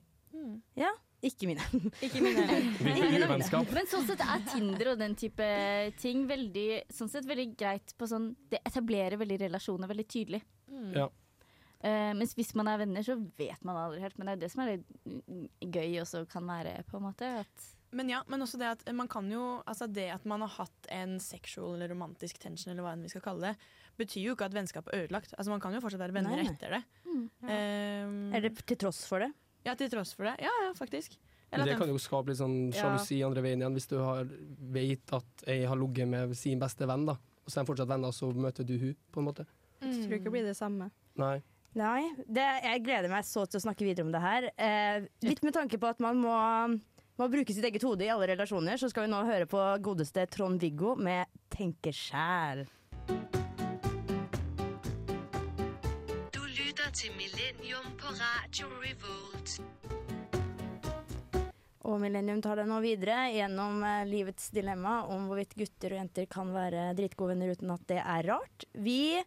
[0.79, 0.93] Ja.
[1.25, 1.65] Ikke mine.
[2.05, 2.45] Ikke mine
[3.25, 3.71] uvennskap.
[3.75, 5.47] Men sånn sett er Tinder og den type
[6.01, 10.43] ting veldig, sånn sett veldig greit på sånn Det etablerer veldig relasjoner veldig tydelig.
[10.95, 11.09] Ja.
[11.87, 14.19] Uh, mens hvis man er venner, så vet man aldri helt.
[14.19, 17.33] Men det er det som er litt mm, gøy også kan være, på en måte.
[17.43, 20.53] At Men ja, men også det at man kan jo Altså det at man har
[20.57, 24.35] hatt en sexual eller romantisk tension, eller hva enn vi skal kalle det, betyr jo
[24.37, 25.35] ikke at vennskapet er ødelagt.
[25.37, 26.83] Altså Man kan jo fortsatt være venner Nei, etter det.
[27.43, 29.31] Um, Eller til tross for det.
[29.67, 30.37] Ja, til tross for det.
[30.45, 31.17] Ja, ja, faktisk.
[31.53, 32.81] Eller det kan jo skape litt sånn Ja.
[32.83, 34.27] sjalusi andre veien igjen, hvis du har,
[34.75, 37.17] vet at ei har ligget med sin beste venn, da.
[37.47, 39.47] Og så er de fortsatt venner, så møter du hun på en måte.
[39.81, 40.91] Jeg tror ikke det blir det samme.
[41.17, 41.37] Nei.
[41.77, 44.51] Nei, det, jeg gleder meg så til å snakke videre om det her.
[44.57, 46.37] Eh, litt med tanke på at man må,
[47.21, 50.27] må bruke sitt eget hode i alle relasjoner, så skal vi nå høre på godeste
[50.27, 52.67] Trond-Viggo med 'Tenker sjæl'.
[61.87, 66.27] Og Millennium tar det nå videre gjennom eh, livets dilemma om hvorvidt gutter og jenter
[66.31, 68.67] kan være dritgode venner uten at det er rart.
[68.75, 69.23] Vi,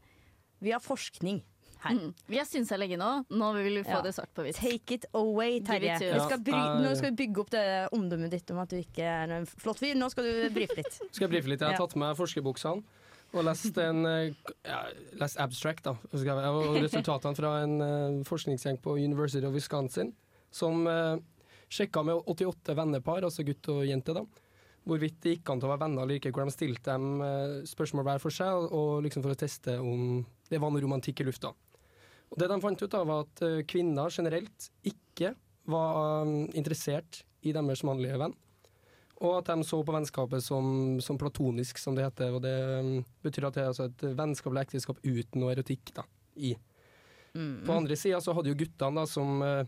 [0.60, 1.40] vi har forskning
[1.86, 1.96] her.
[1.96, 2.10] Mm.
[2.28, 3.12] Vi har synsa lenge nå.
[3.32, 4.02] Nå vil vi få Ja.
[4.04, 4.60] det svart på hvitt.
[4.60, 5.96] Take it away, Terje.
[5.96, 7.66] it Vi skal bry, nå skal vi bygge opp det
[7.96, 9.96] omdømmet ditt om at du ikke er en flott fyr.
[9.96, 11.00] Nå skal du brife litt.
[11.12, 11.64] Skal jeg brife litt?
[11.64, 12.84] Jeg har tatt med forskerbuksene
[13.34, 14.34] og lest en eh,
[14.66, 14.80] ja,
[15.22, 15.96] lest abstract, da.
[16.50, 20.14] Og resultatene fra en eh, forskningsgjeng på University of Wisconsin
[20.50, 21.18] som uh,
[21.70, 24.24] sjekka med 88 vennepar, altså gutt og jente, da.
[24.90, 27.56] Hvorvidt det gikk an til å være venner eller ikke, hvor de stilte dem eh,
[27.70, 31.28] spørsmål hver for seg, og, liksom for å teste om det var noe romantikk i
[31.28, 31.52] lufta.
[32.30, 35.36] Og det de fant ut av, var at eh, kvinner generelt ikke
[35.70, 36.26] var
[36.58, 38.34] interessert i deres mannlige venn.
[39.20, 42.32] Og at de så på vennskapet som, som platonisk, som det heter.
[42.38, 42.92] Og det um,
[43.26, 46.06] betyr at det er altså et vennskap eller ekteskap uten noe erotikk da,
[46.40, 46.54] i.
[47.34, 49.68] På andre sida så hadde jo guttene, da, som eh,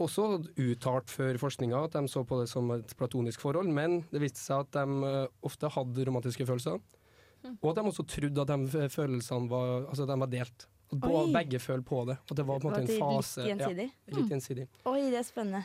[0.00, 0.26] også
[0.60, 4.42] uttalt før forskninga at de så på det som et platonisk forhold, men det viste
[4.42, 6.80] seg at de eh, ofte hadde romantiske følelser.
[7.54, 10.66] Og at de også trodde at de følelsene var, altså de var delt.
[10.90, 11.26] At Oi.
[11.32, 12.18] begge følte på det.
[12.26, 13.44] At det var på en måte en er litt fase.
[13.46, 13.86] gjensidig?
[13.88, 14.66] Ja, litt gjensidig.
[14.90, 15.62] Oi, det er spennende.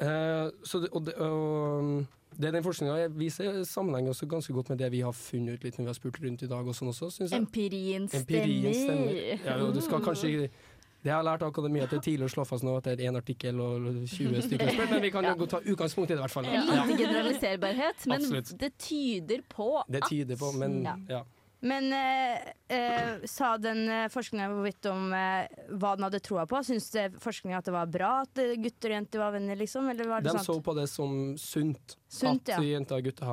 [0.00, 2.06] Eh, så det, og det, og um,
[2.38, 5.78] det den forskninga viser sammenhenger også ganske godt med det vi har funnet ut litt
[5.78, 7.42] når vi har spurt rundt i dag og sånn også, synes jeg.
[7.42, 8.24] Empirien stemmer.
[8.24, 9.22] Empirien stemmer.
[9.44, 10.50] Ja, jo, du skal kanskje
[10.98, 13.08] det har jeg lært av akademiet er tidlig å slå fast nå at det er
[13.08, 15.46] én artikkel og 20 stykker spør, men vi kan jo ja.
[15.52, 16.48] ta utgangspunkt i det i hvert fall.
[16.50, 16.64] Ja.
[16.66, 20.96] lite generaliserbarhet, men det tyder på at Det tyder på, men Ja.
[21.08, 21.22] ja.
[21.60, 26.60] Men eh, eh, sa den eh, forskninga hvorvidt om eh, hva den hadde troa på?
[26.62, 26.86] Syns
[27.18, 29.88] forskninga at det var bra at eh, gutter og jenter var venner, liksom?
[29.90, 30.46] Eller var det De sant?
[30.46, 32.76] så på det som sunt, Sunt, at ja.
[32.78, 33.26] jenter og gutter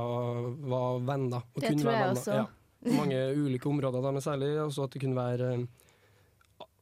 [0.73, 1.45] var venner.
[1.53, 2.15] Og Det kunne tror jeg venner.
[2.17, 2.39] også.
[2.41, 2.97] Ja.
[2.97, 5.51] Mange ulike områder, da, men særlig også at det kunne være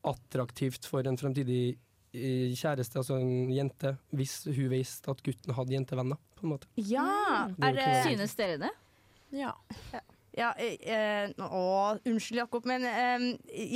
[0.03, 1.75] attraktivt for en fremtidig
[2.13, 6.19] kjæreste, altså en jente, hvis hun visste at gutten hadde jentevenner.
[6.37, 6.67] på en måte.
[6.75, 7.47] Ja!
[7.57, 8.71] Det er Er Synes dere det?
[9.31, 9.53] Ja.
[9.93, 9.99] Ja,
[10.33, 11.63] eh, eh, å,
[12.09, 13.25] unnskyld, Jakob, men eh,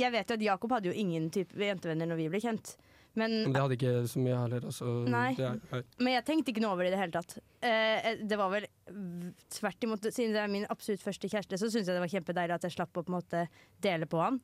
[0.00, 2.76] jeg vet jo at Jakob hadde jo ingen type jentevenner når vi ble kjent.
[3.18, 4.66] Men, det hadde ikke så mye heller.
[4.68, 5.32] Altså, Nei.
[5.42, 7.34] Er, men jeg tenkte ikke noe over det i det hele tatt.
[7.66, 8.68] Eh, det var vel
[9.56, 12.58] tvert imot Siden det er min absolutt første kjæreste, så syns jeg det var kjempedeilig
[12.58, 13.44] at jeg slapp å på en måte
[13.82, 14.38] dele på han.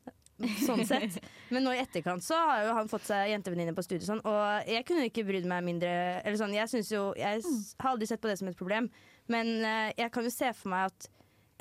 [0.65, 1.21] Sånn sett.
[1.53, 4.67] Men nå i etterkant så har jo han fått seg jentevenninne på studiet, sånn, og
[4.67, 8.27] jeg kunne ikke brydd meg mindre Eller sånn, jeg jo Jeg har aldri sett på
[8.27, 8.89] det som et problem,
[9.31, 11.07] men eh, jeg kan jo se for meg at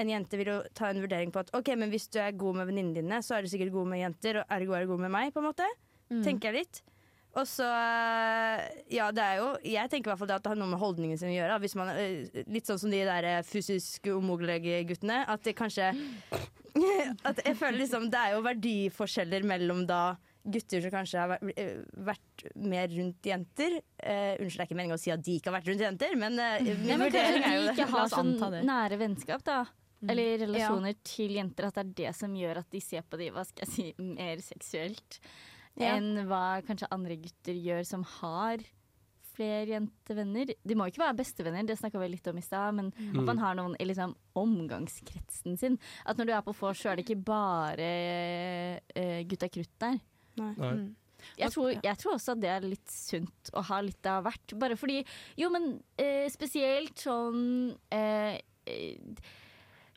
[0.01, 2.59] en jente vil jo ta en vurdering på at Ok, men hvis du er god
[2.59, 5.05] med venninnene dine, så er du sikkert god med jenter, og ergo er du god
[5.07, 5.69] med meg, på en måte.
[6.25, 6.83] Tenker jeg litt.
[7.35, 7.67] Og så
[8.93, 10.79] Ja, det er jo Jeg tenker i hvert fall det at det har noe med
[10.83, 11.61] holdningen sin å gjøre.
[11.65, 15.25] Hvis man, eh, litt sånn som de der eh, fysisk umogelige guttene.
[15.27, 15.91] At det kanskje
[17.29, 22.43] At jeg føler liksom Det er jo verdiforskjeller mellom da gutter som kanskje har vært,
[22.45, 23.79] eh, mer rundt jenter.
[23.97, 26.17] Uh, unnskyld, det er ikke meningen å si at de ikke har vært rundt jenter,
[26.21, 27.73] men uh, Nei, min men kanskje vurdering er de jo det.
[27.73, 28.35] ikke har sånn
[28.69, 29.63] nære vennskap, da.
[30.05, 30.11] Mm.
[30.15, 31.67] Eller relasjoner til jenter.
[31.71, 33.87] At det er det som gjør at de ser på de, hva skal jeg si,
[33.99, 35.19] mer seksuelt.
[35.81, 35.97] Ja.
[35.97, 38.63] Enn hva kanskje andre gutter gjør som har
[39.35, 40.53] flere jentevenner.
[40.63, 43.19] De må jo ikke være bestevenner, det snakka vi litt om i stad, men Mm.
[43.19, 45.79] at man har noen i liksom omgangskretsen sin.
[46.07, 47.89] At når du er på vors, så er det ikke bare
[48.95, 49.99] uh, gutta krutt der.
[50.39, 50.53] Nei.
[50.59, 50.77] Nei.
[51.41, 54.55] Jeg tror, jeg tror også at det er litt sunt å ha litt av hvert.
[54.61, 54.99] Bare fordi
[55.41, 58.37] Jo, men eh, spesielt sånn eh,
[58.69, 58.99] eh,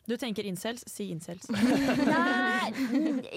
[0.08, 1.48] Du tenker incels, si incels.
[1.52, 2.72] Nei,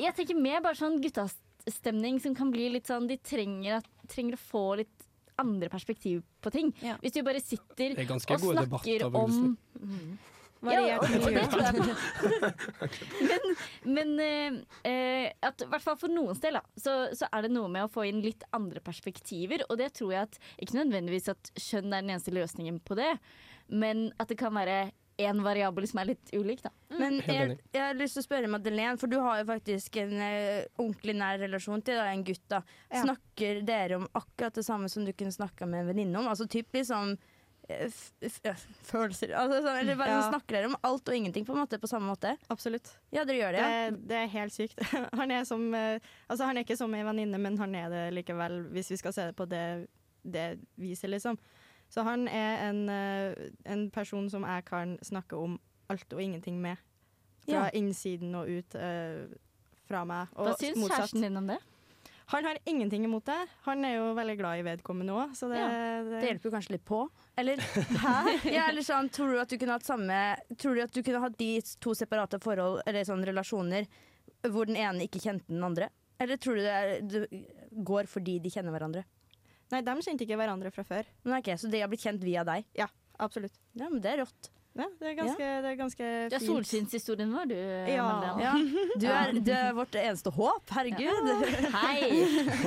[0.05, 4.39] jeg tenker mer bare sånn guttastemning som kan bli litt sånn De trenger, at, trenger
[4.39, 5.07] å få litt
[5.41, 6.73] andre perspektiv på ting.
[7.01, 10.27] Hvis du bare sitter er og snakker om faktisk.
[10.85, 11.43] ja, og, det miljø.
[11.49, 12.89] tror jeg på.
[13.31, 13.55] men
[13.97, 17.53] men eh, eh, at, i hvert fall for noens del da, så, så er det
[17.55, 19.65] noe med å få inn litt andre perspektiver.
[19.69, 23.15] Og det tror jeg at ikke nødvendigvis at kjønn er den eneste løsningen på det,
[23.71, 26.61] men at det kan være én variabel som er litt ulik.
[26.65, 26.71] da.
[26.99, 30.15] Men jeg, jeg har lyst til å spørre Madeleine, for du har jo faktisk en
[30.21, 32.43] eh, ordentlig nær relasjon til da, en gutt.
[32.51, 32.63] da.
[32.91, 33.03] Ja.
[33.05, 36.27] Snakker dere om akkurat det samme som du kunne snakka med en venninne om?
[36.31, 37.13] Altså typ liksom
[37.69, 38.11] eh, f
[38.43, 40.25] f følelser altså, sånn, Eller bare Ja.
[40.29, 42.33] snakker dere om alt og ingenting på en måte på samme måte?
[42.51, 42.91] Absolutt.
[43.15, 43.71] Ja, dere gjør det, ja.
[43.93, 44.81] Det, det er helt sykt.
[45.21, 48.03] Han er, som, eh, altså han er ikke som ei venninne, men han er det
[48.19, 49.63] likevel, hvis vi skal se det på det,
[50.23, 50.45] det
[50.81, 51.37] viset, liksom.
[51.91, 55.57] Så han er en, eh, en person som jeg kan snakke om
[55.91, 56.77] alt og ingenting med.
[57.43, 57.69] Fra Ja.
[57.73, 59.27] innsiden og ut uh,
[59.89, 60.29] fra meg.
[60.37, 61.09] Og Hva syns motsatt.
[61.09, 61.57] kjæresten din om det?
[62.31, 63.39] Han har ingenting imot det.
[63.65, 65.59] Han er jo veldig glad i vedkommende òg, så det,
[66.21, 67.01] Det hjelper jo kanskje litt på.
[67.35, 68.13] Eller, Hæ?
[68.55, 71.19] Ja, eller sånn, tror du at du kunne hatt samme Tror du at du kunne
[71.19, 71.49] hatt de
[71.79, 73.87] to separate forhold Eller sånn relasjoner
[74.47, 75.89] hvor den ene ikke kjente den andre?
[76.19, 79.03] Eller tror du det, er, det går fordi de kjenner hverandre?
[79.71, 81.07] Nei, de kjente ikke hverandre fra før.
[81.23, 82.65] Men ok, Så de har blitt kjent via deg?
[82.77, 82.87] Ja,
[83.19, 83.55] absolutt.
[83.73, 84.51] Ja, men Det er rått.
[84.71, 87.57] Ja, det er ganske, det er ganske Du er solskinnshistorien vår, du.
[87.91, 88.05] Ja.
[88.39, 88.53] Ja.
[89.01, 90.71] Du, er, du er vårt eneste håp.
[90.71, 91.27] Herregud.
[91.75, 92.07] Hei!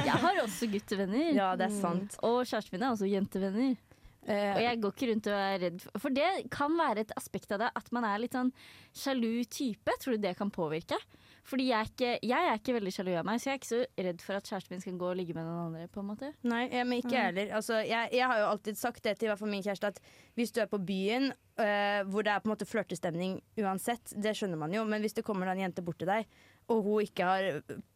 [0.05, 1.31] Jeg har også guttevenner.
[1.33, 2.19] Ja, det er sant.
[2.21, 3.77] Og kjæresten min er også jentevenner.
[4.25, 7.11] Uh, Og jeg går ikke rundt og er redd for For det kan være et
[7.21, 8.53] aspekt av det at man er litt sånn
[8.97, 9.97] sjalu type.
[10.01, 10.97] Tror du det kan påvirke?
[11.45, 13.69] Fordi jeg er ikke, jeg er ikke veldig sjalu av meg, så jeg er ikke
[13.69, 15.89] så redd for at kjæresten min skal gå og ligge med noen andre.
[15.93, 17.51] på en måte Nei, jeg, men ikke heller.
[17.59, 20.01] Altså, jeg, jeg har jo alltid sagt det til hvert fall min kjæreste, at
[20.39, 24.33] hvis du er på byen øh, hvor det er på en måte flørtestemning uansett, det
[24.39, 26.25] skjønner man jo, men hvis det kommer en jente bort til deg,
[26.73, 27.47] og hun ikke har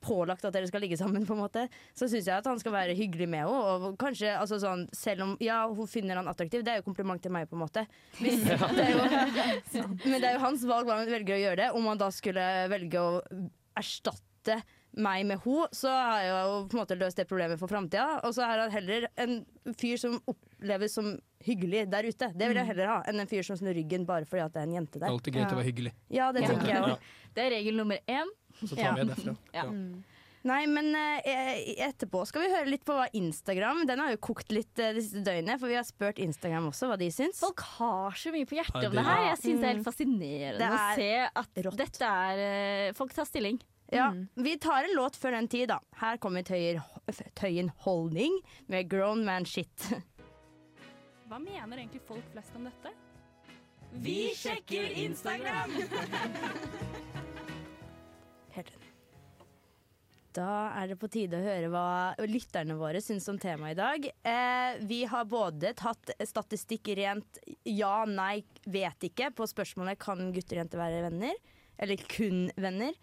[0.04, 2.74] pålagt at dere skal ligge sammen, på en måte, så syns jeg at han skal
[2.74, 3.76] være hyggelig med henne.
[3.88, 7.22] Og kanskje, altså sånn, selv om ja, hun finner han attraktiv, det er jo kompliment
[7.24, 7.86] til meg, på en måte.
[8.20, 11.62] Hvis, det er jo, men det er jo hans valg hva han velger å gjøre
[11.62, 11.70] det.
[11.78, 13.22] Om han da skulle velge å
[13.78, 14.60] erstatte
[14.98, 18.20] meg med henne, så har jeg jo på en måte løst det problemet for framtida.
[18.26, 19.38] Og så er han heller en
[19.78, 21.12] fyr som oppleves som
[21.44, 22.30] hyggelig der ute.
[22.34, 24.62] Det vil jeg heller ha, enn en fyr som snur ryggen bare fordi at det
[24.64, 25.06] er en jente Det der.
[25.10, 25.92] er alltid greit å være hyggelig.
[26.10, 27.08] Ja, det tenker jeg òg.
[27.36, 28.32] Det er regel nummer én.
[28.64, 29.36] Så tar vi det derfra.
[29.54, 29.64] Ja.
[29.64, 29.72] Ja.
[30.48, 34.52] Nei, men eh, etterpå skal vi høre litt på hva Instagram Den har jo kokt
[34.54, 37.40] litt eh, disse døgnet, for vi har spurt Instagram også hva de syns.
[37.42, 39.24] Folk har så mye på hjertet om det- her.
[39.32, 39.74] Jeg syns det er Mm.
[39.74, 41.10] helt fascinerende Det å se
[41.42, 43.58] at dette er eh, Folk tar stilling.
[43.92, 45.80] Ja, Vi tar en låt før den tid, da.
[45.96, 46.82] Her kommer Tøyer,
[47.34, 49.88] Tøyen Holdning med Grown Man Shit.
[51.28, 52.92] Hva mener egentlig folk flest om dette?
[53.92, 55.72] Vi sjekker Instagram!
[58.54, 58.88] Helt enig.
[60.36, 61.88] Da er det på tide å høre hva
[62.28, 64.08] lytterne våre syns om temaet i dag.
[64.30, 70.58] Eh, vi har både tatt statistikk rent ja, nei, vet ikke på spørsmålet kan gutter
[70.58, 71.40] og jenter være venner,
[71.80, 72.94] eller kun venner.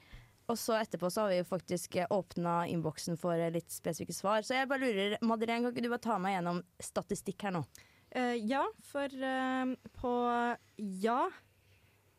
[0.46, 4.46] Og så etterpå så har vi jo faktisk åpna innboksen for eh, litt spesifikke svar.
[4.46, 7.66] Så jeg bare lurer, Madeleine, kan ikke du bare ta meg gjennom statistikk her nå?
[8.16, 10.12] Uh, ja, for uh, på
[11.02, 11.24] ja,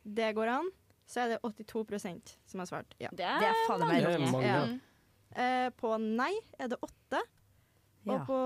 [0.04, 0.74] det går an.
[1.06, 3.08] Så er det 82% som har svart ja.
[3.12, 4.30] Det er Det er fader meg mange.
[4.32, 4.46] mange.
[4.46, 5.66] Ja.
[5.66, 7.20] Uh, på nei er det 8,
[8.06, 8.12] Ja.
[8.14, 8.40] og på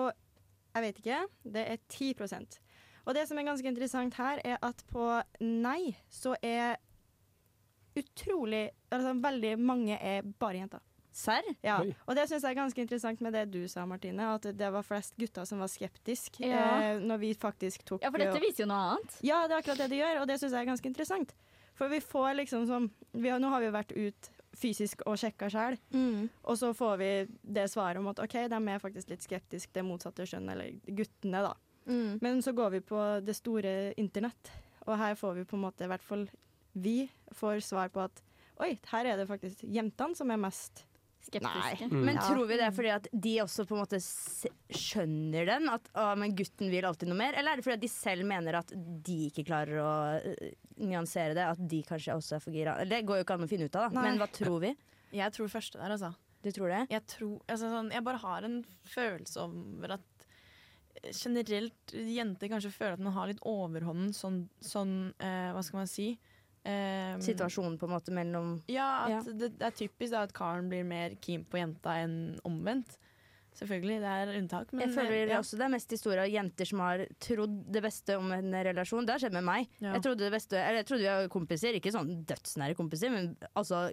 [0.74, 2.58] jeg vet ikke, det er 10%
[3.06, 6.76] Og det som er ganske interessant her, er at på nei så er
[7.98, 10.80] utrolig altså Veldig mange er bare jenter.
[11.12, 11.42] Serr?
[11.66, 11.80] Ja.
[11.82, 11.90] Oi.
[12.06, 14.84] Og det syns jeg er ganske interessant med det du sa, Martine, at det var
[14.86, 16.92] flest gutter som var skeptiske Ja.
[16.94, 19.16] eh, når vi faktisk tok Ja, for dette viser jo noe annet.
[19.26, 21.34] Ja, det er akkurat det det gjør, og det syns jeg er ganske interessant.
[21.78, 24.30] For vi får liksom vi har, Nå har vi vært ut
[24.60, 25.76] fysisk og sjekka sjøl,
[26.42, 27.10] og så får vi
[27.42, 31.42] det svaret om at OK, de er faktisk litt skeptiske det motsatte kjønn, eller guttene,
[31.46, 31.52] da.
[32.20, 34.50] Men så går vi på det store internett,
[34.86, 36.26] og her får vi på en måte, i hvert fall
[36.74, 38.20] vi, får svar på at
[38.60, 40.84] oi, her er det faktisk jentene som er mest
[41.20, 41.88] Skeptiske.
[41.90, 42.04] Nei.
[42.08, 45.68] Men tror vi det er fordi at de også på en måte skjønner den?
[45.72, 47.36] At å, men gutten vil alltid noe mer?
[47.36, 51.36] Eller er det fordi at de selv mener at de ikke klarer å øh, nyansere
[51.36, 51.44] det?
[51.44, 52.78] At de kanskje også er for gira?
[52.88, 54.00] Det går jo ikke an å finne ut av, da.
[54.00, 54.06] Nei.
[54.08, 54.72] Men hva tror vi?
[55.20, 56.14] Jeg tror første der, altså.
[56.40, 56.80] Du tror det?
[56.88, 60.26] Jeg, tror, altså, sånn, jeg bare har en følelse over at
[61.02, 65.82] eh, generelt jenter kanskje føler at man har litt overhånden sånn, sånn eh, Hva skal
[65.82, 66.14] man si?
[66.68, 69.20] Eh, Situasjonen på en måte mellom Ja, at Ja.
[69.32, 72.98] Det, det er typisk da, at karen blir mer keen på jenta enn omvendt.
[73.56, 75.38] Selvfølgelig, det er unntak, men jeg føler det ja.
[75.42, 79.08] også det er mest historier av jenter som har trodd det beste om en relasjon.
[79.08, 79.72] Det har skjedd med meg.
[79.80, 79.96] Ja.
[79.96, 83.32] Jeg trodde det beste Eller jeg trodde vi var kompiser, ikke sånn dødsnære kompiser, men
[83.58, 83.88] altså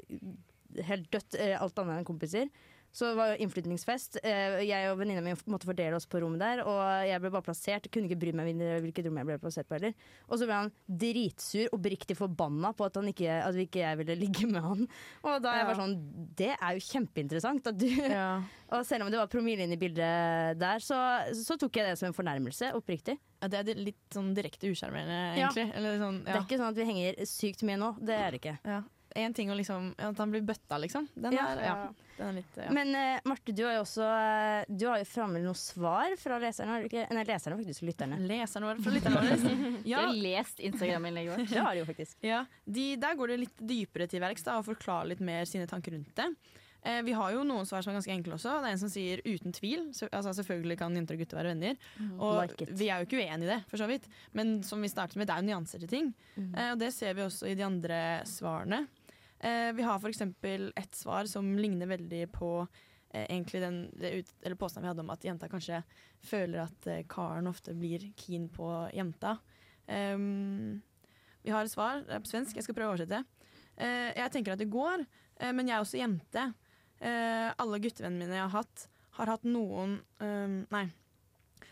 [0.87, 2.51] helt dødt eh, alt annet enn kompiser.
[2.97, 4.15] Så det var jo innflytningsfest.
[4.25, 7.45] Eh, Jeg og venninna mi måtte fordele oss på rommet der, og jeg ble bare
[7.45, 7.85] plassert.
[7.93, 9.93] Kunne ikke bry meg mindre hvilket rom jeg ble plassert på heller.
[10.25, 14.17] Og så ble han dritsur, oppriktig forbanna på at, han ikke, at ikke jeg ville
[14.17, 14.81] ligge med han.
[15.21, 15.95] Og da er jeg bare sånn
[16.41, 17.87] Det er jo kjempeinteressant at du
[18.75, 20.97] Og selv om det var promille inne i bildet der, så,
[21.37, 22.73] så tok jeg det som en fornærmelse.
[22.75, 23.15] Oppriktig.
[23.39, 25.45] Ja, det er litt sånn direkte usjarmerende, Ja.
[25.47, 25.69] egentlig.
[25.77, 27.93] Eller sånn, Det er ikke sånn at vi henger sykt mye nå.
[28.01, 28.57] Det er det ikke.
[28.65, 28.81] Ja.
[29.17, 31.07] En ting å liksom At han blir bøtta, liksom.
[31.15, 31.47] Den Ja.
[31.53, 31.77] er, ja.
[32.17, 32.67] Den er litt ja.
[32.73, 36.39] Men uh, Marte, du har jo også eh, Du har jo framme noen svar fra
[36.41, 36.69] leserne.
[36.71, 37.05] Har du ikke?
[37.13, 38.19] Nei, leserne faktisk, lytterne.
[38.29, 39.55] Leserne våre fra lytterne våre.
[39.87, 41.49] Du har lest Instagram-innlegget vårt.
[41.49, 42.17] Det har de jo faktisk.
[42.25, 45.95] Ja, de, Der går det litt dypere til verks og forklarer litt mer sine tanker
[45.97, 46.31] rundt det.
[46.87, 48.59] Eh, vi har jo noen svar som er ganske enkle også.
[48.61, 49.87] Det er en som sier uten tvil.
[49.97, 51.79] Så, altså, selvfølgelig kan jenter og gutter være venner.
[51.97, 52.13] Mm.
[52.19, 54.07] Og Like vi er jo ikke uenig i det, for så vidt.
[54.37, 56.13] Men som vi startet med, det er jo nyanser til ting.
[56.37, 56.53] Mm.
[56.53, 57.99] Eh, og det ser vi også i de andre
[58.29, 58.85] svarene.
[59.39, 60.21] Eh, vi har f.eks.
[60.21, 65.27] et svar som ligner veldig på eh, egentlig den ut, påstanden vi hadde om at
[65.27, 65.83] jenta kanskje
[66.25, 69.37] føler at eh, karen ofte blir keen på jenta.
[69.87, 70.81] Um,
[71.47, 73.21] vi har et svar, det er på svensk, jeg skal prøve å oversette.
[73.77, 75.05] Eh, jeg tenker at det går,
[75.39, 76.45] eh, men jeg er også jente.
[76.99, 80.87] Eh, alle guttevennene mine jeg har hatt, har hatt noen ehm, Nei.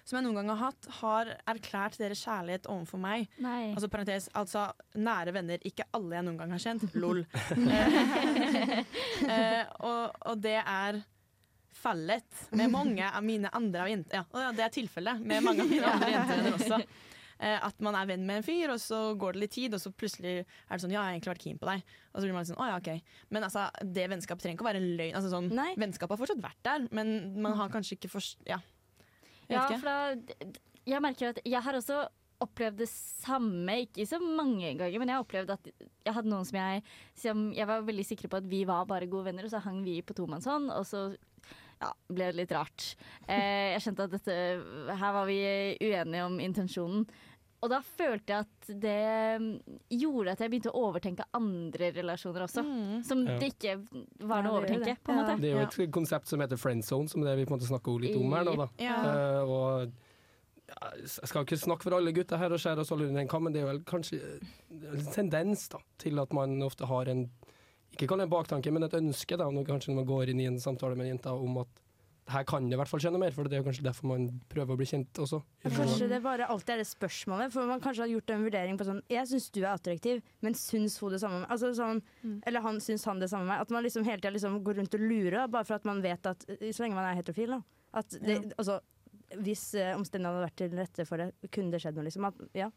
[0.06, 3.26] Som jeg noen gang har hatt, har erklært deres kjærlighet overfor meg.
[3.42, 3.72] Nei.
[3.72, 4.68] Altså parentes, altså
[5.02, 6.88] nære venner, ikke alle jeg noen gang har kjent.
[6.98, 7.26] Lol.
[9.26, 10.98] Eh, og, og det er
[11.80, 14.20] fallet med mange av mine andre jenter.
[14.20, 16.80] Ja, og det er tilfellet med mange av mine andre jentevenner også.
[17.40, 19.82] Eh, at man er venn med en fyr, og så går det litt tid, og
[19.82, 21.96] så plutselig er det sånn Ja, jeg har egentlig vært keen på deg.
[22.14, 23.18] Og så blir man sånn Å ja, OK.
[23.36, 23.66] Men altså,
[23.98, 25.18] det vennskapet trenger ikke å være en løgn.
[25.20, 25.50] Altså, sånn,
[25.82, 28.40] vennskapet har fortsatt vært der, men man har kanskje ikke forst...
[28.48, 28.62] Ja.
[29.52, 30.54] Ja, for da,
[30.86, 32.06] jeg merker at jeg har også
[32.44, 36.48] opplevd det samme, ikke så mange ganger, men jeg har opplevd at jeg hadde noen
[36.48, 36.82] som jeg
[37.16, 39.82] som Jeg var veldig sikre på at vi var bare gode venner, og så hang
[39.86, 41.08] vi på tomannshånd, og så
[41.82, 42.90] ja, ble det litt rart.
[43.28, 44.36] Eh, jeg skjønte at dette
[44.96, 45.40] Her var vi
[45.84, 47.08] uenige om intensjonen.
[47.66, 52.64] Og da følte jeg at det gjorde at jeg begynte å overtenke andre relasjoner også.
[53.08, 53.38] Som Ja.
[53.42, 53.76] det ikke
[54.22, 54.98] var noe å Ja, overtenke, det.
[55.04, 55.38] på en måte.
[55.42, 57.68] Det er jo et konsept som heter friend zone, som det vi på en måte
[57.70, 58.56] snakker litt om her nå.
[58.58, 58.68] Da.
[58.78, 58.98] Ja.
[59.04, 59.92] Eh, og
[60.68, 63.44] jeg skal ikke snakke for alle gutter her og skjære oss alle under en kam,
[63.44, 64.20] men det er vel kanskje
[64.72, 67.30] en tendens da, til at man ofte har en
[67.96, 70.40] ikke kall det en baktanke, men et ønske da, når, kanskje når man går inn
[70.42, 71.68] i en samtale med en jenta om at
[72.26, 74.24] her kan det i hvert fall skje noe mer, for det er kanskje derfor man
[74.50, 75.40] prøver å bli kjent også.
[75.66, 77.54] Kanskje det bare alltid er det spørsmålet.
[77.54, 80.58] For man kanskje har gjort en vurdering på sånn Jeg syns du er attraktiv, men
[80.58, 81.50] syns hun det samme med?
[81.54, 82.02] Altså sånn,
[82.50, 83.68] Eller han syns han det samme med meg.
[83.68, 86.02] At man liksom hele tida liksom går rundt og lurer, da, bare for at man
[86.06, 87.62] vet at Så lenge man er heterofil, da.
[87.96, 88.80] At det, altså,
[89.38, 92.26] hvis uh, omstendighetene hadde vært til rette for det, kunne det skjedd noe, liksom.
[92.28, 92.72] At, ja.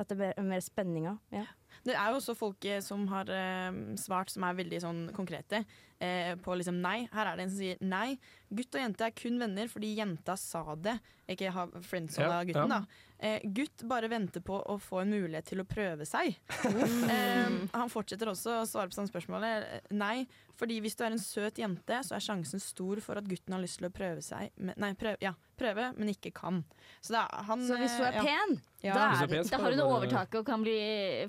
[0.00, 1.18] At det ble mer spenninga.
[1.34, 1.44] Ja.
[1.84, 5.62] Det er jo også folk eh, som har eh, svart som er veldig sånn konkrete
[6.02, 7.06] eh, på liksom nei.
[7.12, 8.18] Her er det en som sier nei.
[8.52, 10.98] Gutt og jente er kun venner fordi jenta sa det.
[11.32, 12.82] Ikke ha friendzone Ja, av gutten, ja.
[12.82, 13.08] da.
[13.22, 16.34] Eh, gutt bare venter på å få en mulighet til å prøve seg.
[17.14, 19.46] eh, han fortsetter også å svare på sånne spørsmål.
[19.46, 20.24] Eh, Nei,
[20.58, 23.62] fordi hvis du er en søt jente, så er sjansen stor for at gutten har
[23.62, 26.60] lyst til å prøve seg Nei, prøve, ja, prøve, men ikke kan.
[26.98, 28.26] Så, da er, han, Så hvis du er ja.
[28.26, 28.98] pen, Ja.
[28.98, 30.74] Da, er, da har hun overtaket og kan bli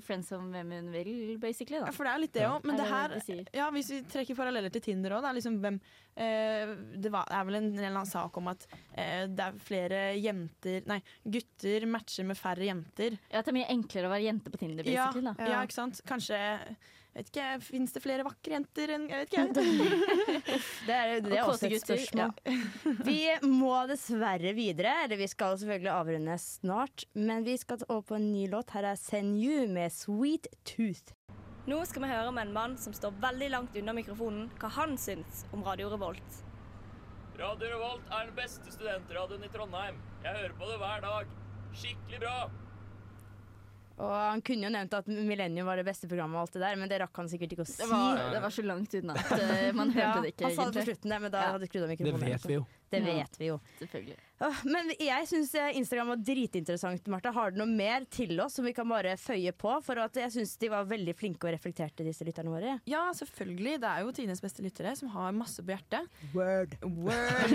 [0.02, 1.10] friends som hvem hun vil,
[1.42, 1.80] basically.
[1.80, 1.88] Da.
[1.88, 2.66] Ja, for det er litt det òg.
[2.68, 3.14] Men det her,
[3.56, 5.78] ja, hvis vi trekker paralleller til Tinder òg, det er liksom hvem
[6.16, 6.74] eh,
[7.06, 10.02] Det var, er vel en, en eller annen sak om at eh, det er flere
[10.20, 10.98] jenter Nei,
[11.36, 13.16] gutter matcher med færre jenter.
[13.30, 15.32] Ja, At det er mye enklere å være jente på Tinder, Ja, basically.
[15.32, 15.48] da.
[15.54, 16.02] ja, ikke sant.
[16.08, 16.42] Kanskje
[17.14, 19.64] vet ikke, Fins det flere vakre jenter enn Jeg vet ikke.
[20.88, 22.32] Det er, det er Og også et spørsmål.
[23.06, 27.06] Vi må dessverre videre, eller vi skal selvfølgelig avrunde snart.
[27.14, 28.74] Men vi skal over på en ny låt.
[28.76, 31.14] Her er Send You med 'Sweet Tooth'.
[31.70, 34.98] Nå skal vi høre med en mann som står veldig langt unna mikrofonen, hva han
[35.00, 36.42] syns om Radio Revolt.
[37.38, 39.96] Radio Revolt er den beste studentradioen i Trondheim.
[40.26, 41.32] Jeg hører på det hver dag.
[41.74, 42.36] Skikkelig bra.
[43.94, 46.78] Og han kunne jo nevnt at Millennium var det beste programmet, og alt det der,
[46.80, 47.76] men det rakk han sikkert ikke å si.
[47.78, 50.56] Det var, det var så langt unna at eh, man hørte Ja, det ikke, Han
[50.56, 51.52] sa det på slutten, der, men da Ja.
[51.54, 52.24] hadde skrudd av mikrofonen.
[52.24, 52.64] Det vet vi jo.
[52.90, 53.14] Det Ja.
[53.16, 53.60] vet vi jo.
[53.80, 54.16] Selvfølgelig.
[54.68, 57.30] Men jeg syns Instagram var dritinteressant, Martha.
[57.32, 59.72] Har du noe mer til oss som vi kan bare føye på?
[59.82, 62.74] For at jeg syns de var veldig flinke og reflekterte, disse lytterne våre.
[62.86, 63.78] Ja, selvfølgelig.
[63.80, 66.06] Det er jo tidenes beste lyttere som har masse på hjertet.
[66.34, 66.76] Word.
[66.82, 67.54] Word.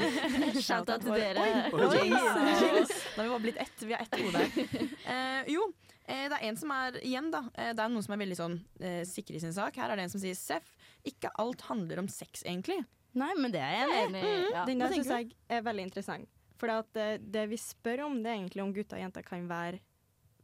[0.66, 1.48] Shout-out til dere.
[1.74, 1.98] Oi, Oi.
[1.98, 2.84] oi, oi.
[2.86, 3.84] Da har vi bare blitt ett.
[3.84, 4.86] Vi er ett hode der.
[5.10, 5.66] Eh, jo,
[6.06, 7.42] eh, det er en som er igjen, da.
[7.56, 9.76] Eh, det er noen som er veldig sånn eh, sikre i sin sak.
[9.80, 12.84] Her er det en som sier Seff, ikke alt handler om sex, egentlig.
[13.18, 14.34] Nei, men det er jeg enig i.
[14.54, 14.64] Ja.
[14.68, 16.30] Den der syns jeg er veldig interessant.
[16.60, 19.80] For det, det vi spør om, det er egentlig om gutter og jenter kan være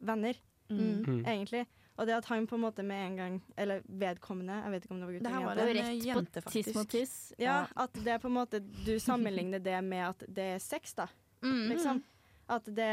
[0.00, 0.38] venner.
[0.70, 1.04] Mm.
[1.06, 1.20] Mm.
[1.22, 1.66] Egentlig.
[1.96, 4.92] Og det at han på en måte med en gang Eller vedkommende, jeg vet ikke
[4.92, 7.14] om det var gutt Det her eller var jo en Rett på tiss mot tiss.
[7.40, 10.92] Ja, at det er på en måte Du sammenligner det med at det er sex,
[10.98, 11.06] da.
[11.40, 11.62] Mm.
[11.70, 12.02] Liksom.
[12.52, 12.90] At det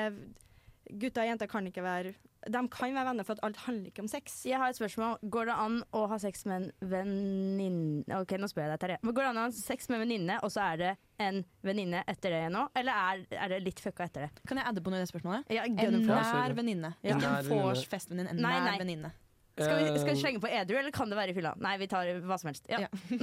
[0.92, 2.12] Gutter og jenter kan ikke være
[2.52, 4.42] De kan være venner, for at alt handler ikke om sex.
[4.46, 5.16] Jeg har et spørsmål.
[5.32, 8.98] Går det an å ha sex med en venninne Ok, nå spør jeg deg, Terje.
[9.02, 10.92] Men Går det an å ha sex med en venninne, og så er det
[11.24, 12.66] en venninne etter det nå?
[12.76, 14.44] Eller er, er det litt fucka etter det?
[14.50, 15.54] Kan jeg adde på noe i det spørsmålet?
[15.56, 16.96] Ja, En nær venninne.
[17.00, 17.16] Ja.
[17.16, 19.14] Ikke en vors festvenninne, en nær venninne.
[19.54, 21.52] Skal vi, skal vi Eh, slenge på edru, eller kan det være i fylla?
[21.62, 22.66] Nei, vi tar hva som helst.
[22.72, 22.80] Ja.
[22.82, 22.88] Ja.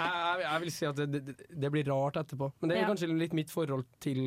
[0.00, 2.48] Jeg, jeg, vil si at det, det, det blir rart etterpå.
[2.60, 2.88] Men det er Ja.
[2.88, 4.20] kanskje litt mitt forhold til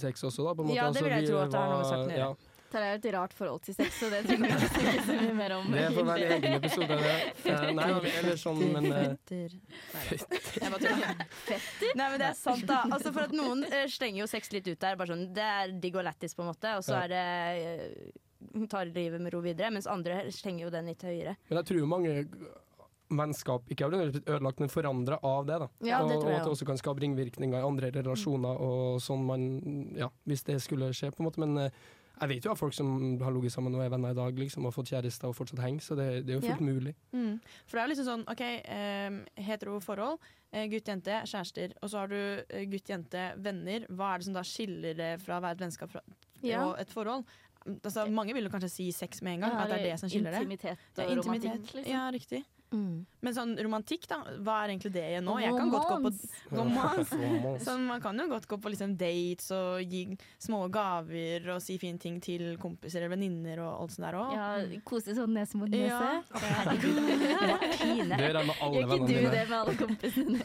[0.00, 0.54] sex også, da.
[0.58, 0.78] På en måte.
[0.80, 2.52] Ja, det vil jeg vi tro at det har noe med saken å gjøre.
[2.66, 5.34] Det er et rart forhold til sex, så det trenger vi ikke snakke så mye
[5.38, 5.68] mer om.
[5.70, 6.96] Det får være en egen episode.
[7.06, 7.14] Det.
[7.46, 7.86] Eh, Nei,
[8.18, 11.24] eller sånn, men eh, Jeg bare tuller.
[11.94, 12.80] Nei, men det er sant, da.
[12.90, 14.98] Altså, for at noen eh, slenger jo sex litt ut der.
[14.98, 16.74] Bare sånn, det er digg og lættis, på en måte.
[16.80, 17.04] Og så Ja.
[17.06, 17.24] er det
[17.62, 18.10] eh,
[18.68, 19.70] tar livet med ro videre.
[19.72, 21.36] Mens andre slenger jo den litt høyere.
[21.48, 22.14] Men jeg tror jo mange
[23.08, 25.58] vennskap ikke har blitt ødelagt, men forandra av det.
[25.62, 25.68] da.
[25.86, 26.66] Ja, det og, tror jeg og at det også.
[26.66, 29.44] kan skape ringvirkninger i andre relasjoner, og sånn man
[29.96, 31.38] Ja, hvis det skulle skje, på en måte.
[31.38, 31.70] Men eh,
[32.18, 34.66] jeg vet jo av folk som har ligget sammen og er venner i dag, liksom,
[34.66, 36.66] og fått kjærester og fortsatt henger, så det, det er jo fullt Ja.
[36.66, 36.94] mulig.
[37.12, 37.38] Mm.
[37.68, 40.18] For det er liksom sånn, OK, eh, hetero forhold,
[40.52, 42.18] eh, gutt-jente, kjærester, og så har du
[42.50, 43.86] eh, gutt-jente, venner.
[43.92, 46.02] Hva er det som da skiller det fra å være et vennskap fra,
[46.42, 46.66] Ja.
[46.66, 47.24] og et forhold?
[47.82, 50.00] Altså, mange vil jo kanskje si sex med en gang, Ja, at det er det
[50.00, 50.44] som skiller det.
[50.46, 51.50] Intimitet og Ja, intimitet.
[51.50, 51.92] romantikk, liksom.
[51.92, 52.44] Ja, riktig.
[52.74, 53.04] Mm.
[53.22, 54.16] Men sånn romantikk, da?
[54.42, 55.36] Hva er egentlig det igjen nå?
[55.38, 56.10] Jeg kan godt gå på
[56.58, 57.12] romans.
[57.66, 60.00] Sånn, man kan jo godt gå på liksom dates og gi
[60.42, 64.34] små gaver og si fine ting til kompiser eller venninner og alt sånt der òg.
[64.34, 65.94] Ja, kose sånn nese mot nese.
[65.94, 66.42] Ja.
[66.42, 66.98] Herregud.
[67.52, 68.10] Martine.
[68.18, 70.38] Det gjør jeg med alle Gjør ikke vennene du det med alle kompisene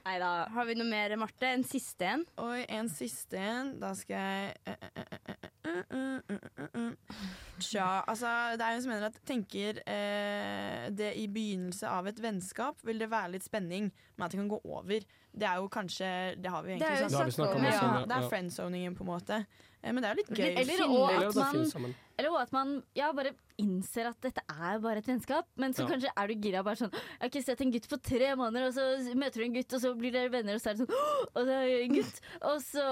[0.00, 0.10] dine?
[0.10, 0.48] Nei da.
[0.54, 1.46] Har vi noe mer, Marte?
[1.46, 2.24] En siste en?
[2.40, 3.74] Oi, en siste en.
[3.80, 5.20] Da skal jeg eh, eh, eh,
[5.64, 7.24] eh, eh, eh, eh, eh.
[7.60, 12.20] Tja, altså det er en som mener at tenker eh, det i begynnelse av et
[12.22, 15.04] vennskap vil det være litt spenning med at det kan gå over.
[15.30, 16.06] Det er jo kanskje
[16.42, 18.06] Det har vi jo Det er egentlig jo Det har vi snakket om ja.
[18.08, 19.44] Det er friendzoningen, på en måte.
[19.82, 20.50] Eh, men det er jo litt gøy.
[20.60, 25.08] Eller og at man, eller at man ja, bare innser at dette er bare et
[25.08, 25.46] vennskap.
[25.60, 25.88] Men så Ja.
[25.88, 28.66] kanskje er du gira bare sånn Jeg har ikke sett en gutt på tre måneder,
[28.68, 30.86] og så møter du en gutt, og så blir dere venner, og så er det
[30.86, 30.96] sånn
[31.34, 32.20] Og så er en gutt!
[32.50, 32.84] Og så,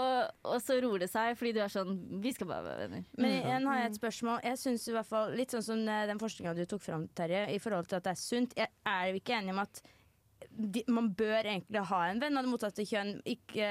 [0.45, 3.05] og så roer det seg, fordi du er sånn Vi skal bare være venner.
[3.19, 4.41] Men igjen har jeg et spørsmål.
[4.45, 7.47] Jeg synes i hvert fall Litt sånn som eh, den forskninga du tok fram, Terje,
[7.55, 8.55] i forhold til at det er sunt.
[8.57, 9.83] Jeg er jo ikke enig om at
[10.59, 13.13] de, man bør egentlig ha en venn av det motsatte kjønn.
[13.31, 13.67] Ikke,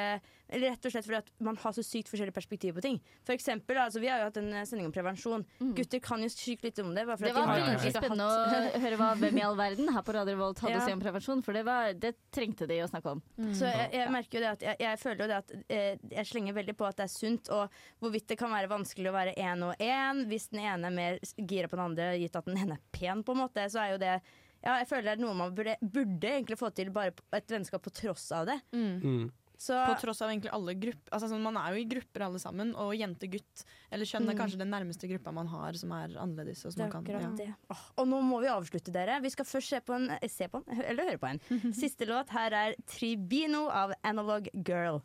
[0.48, 3.00] eller rett og slett fordi at man har så sykt forskjellige perspektiver på ting.
[3.28, 5.44] For eksempel, altså, Vi har jo hatt en eh, sending om prevensjon.
[5.76, 7.04] Gutter kan jo sykt litt om det.
[7.04, 10.38] Det var veldig spennende hatt- å høre hva Hvem i all verden her på Radio
[10.38, 10.86] Revolt hadde Ja.
[10.86, 13.22] å si om prevensjon, for det, var, det trengte de å snakke om.
[13.52, 16.30] Så jeg, jeg merker jo det at jeg, jeg føler jo det at eh, jeg
[16.32, 19.36] slenger veldig på at det er sunt, og hvorvidt det kan være vanskelig å være
[19.36, 20.24] én og én.
[20.32, 23.24] Hvis den ene er mer gira på den andre, gitt at den ene er pen,
[23.28, 24.16] på en måte, så er jo det
[24.64, 27.84] ja, jeg føler det er noe man burde, burde egentlig få til bare et vennskap
[27.86, 28.58] på tross av det.
[28.74, 29.28] Mm.
[29.58, 32.38] Så På tross av egentlig alle grupper altså, sånn, Man er jo i grupper alle
[32.38, 34.38] sammen, og jente-gutt eller kjønn er Mm.
[34.38, 36.62] kanskje den nærmeste gruppa man har som er annerledes.
[36.66, 37.32] Og, som det er man kan, ja.
[37.40, 37.56] det.
[37.74, 39.20] Åh, og nå må vi avslutte, dere.
[39.24, 41.42] Vi skal først se på en, eh, se på en eller høre på en.
[41.74, 45.02] Siste låt her er 'Tribino' av Analog Girl.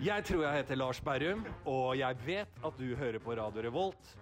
[0.00, 4.16] Jeg tror jeg heter Lars Berrum, og jeg vet at du hører på Radio Revolt.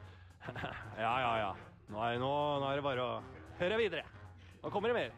[1.04, 1.50] ja, ja, ja.
[1.88, 2.30] Nå er, nå,
[2.62, 3.18] nå er det bare å
[3.60, 4.04] høre videre.
[4.62, 5.12] Nå kommer det mer.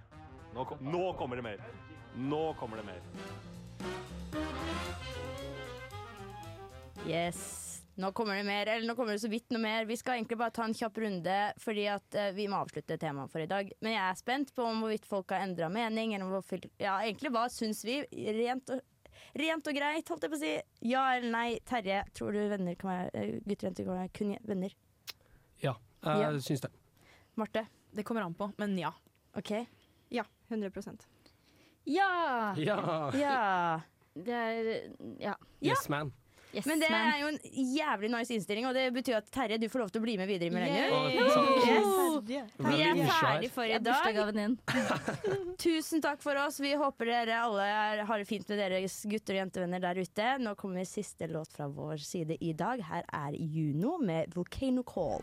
[0.55, 1.63] Nå, kom, nå kommer det mer.
[2.31, 3.01] Nå kommer det mer.
[7.07, 7.43] Yes.
[8.01, 9.85] Nå kommer det mer, eller nå kommer det så vidt noe mer.
[9.89, 13.33] Vi skal egentlig bare ta en kjapp runde, fordi at eh, vi må avslutte temaet
[13.33, 13.73] for i dag.
[13.85, 16.15] Men jeg er spent på om hvorvidt folk har endra mening.
[16.17, 17.99] Eller hvor, fyll- ja, egentlig hva syns vi?
[18.39, 18.81] Rent og,
[19.43, 20.53] rent og greit, holdt jeg på å si.
[20.93, 21.49] Ja eller nei.
[21.69, 24.79] Terje, tror du venner kan være, eh, gutter og jenter kan være kun venner?
[26.03, 26.41] Ja, jeg Ja.
[26.41, 26.71] syns det.
[27.37, 27.67] Marte?
[27.95, 28.93] Det kommer an på, men ja.
[29.37, 29.67] OK.
[30.11, 30.25] Ja.
[30.51, 31.07] 100%
[31.87, 32.55] Ja!
[32.57, 33.11] Ja.
[33.15, 33.81] Ja.
[34.15, 35.35] Det er Ja.
[35.63, 36.13] Yes, man.
[36.53, 37.01] Yes, Men det man.
[37.13, 37.39] er jo en
[37.77, 40.27] jævlig nice innstilling, og det betyr at Terje, du får lov til å bli med
[40.27, 40.91] videre i Millennium.
[41.15, 42.51] Yes.
[42.59, 44.57] Vi er ferdig for i dag.
[45.63, 46.59] Tusen takk for oss.
[46.59, 47.69] Vi håper dere alle
[48.05, 50.33] har det fint med deres gutter og jentevenner der ute.
[50.43, 52.83] Nå kommer siste låt fra vår side i dag.
[52.83, 55.23] Her er Juno med 'Volcano Call'.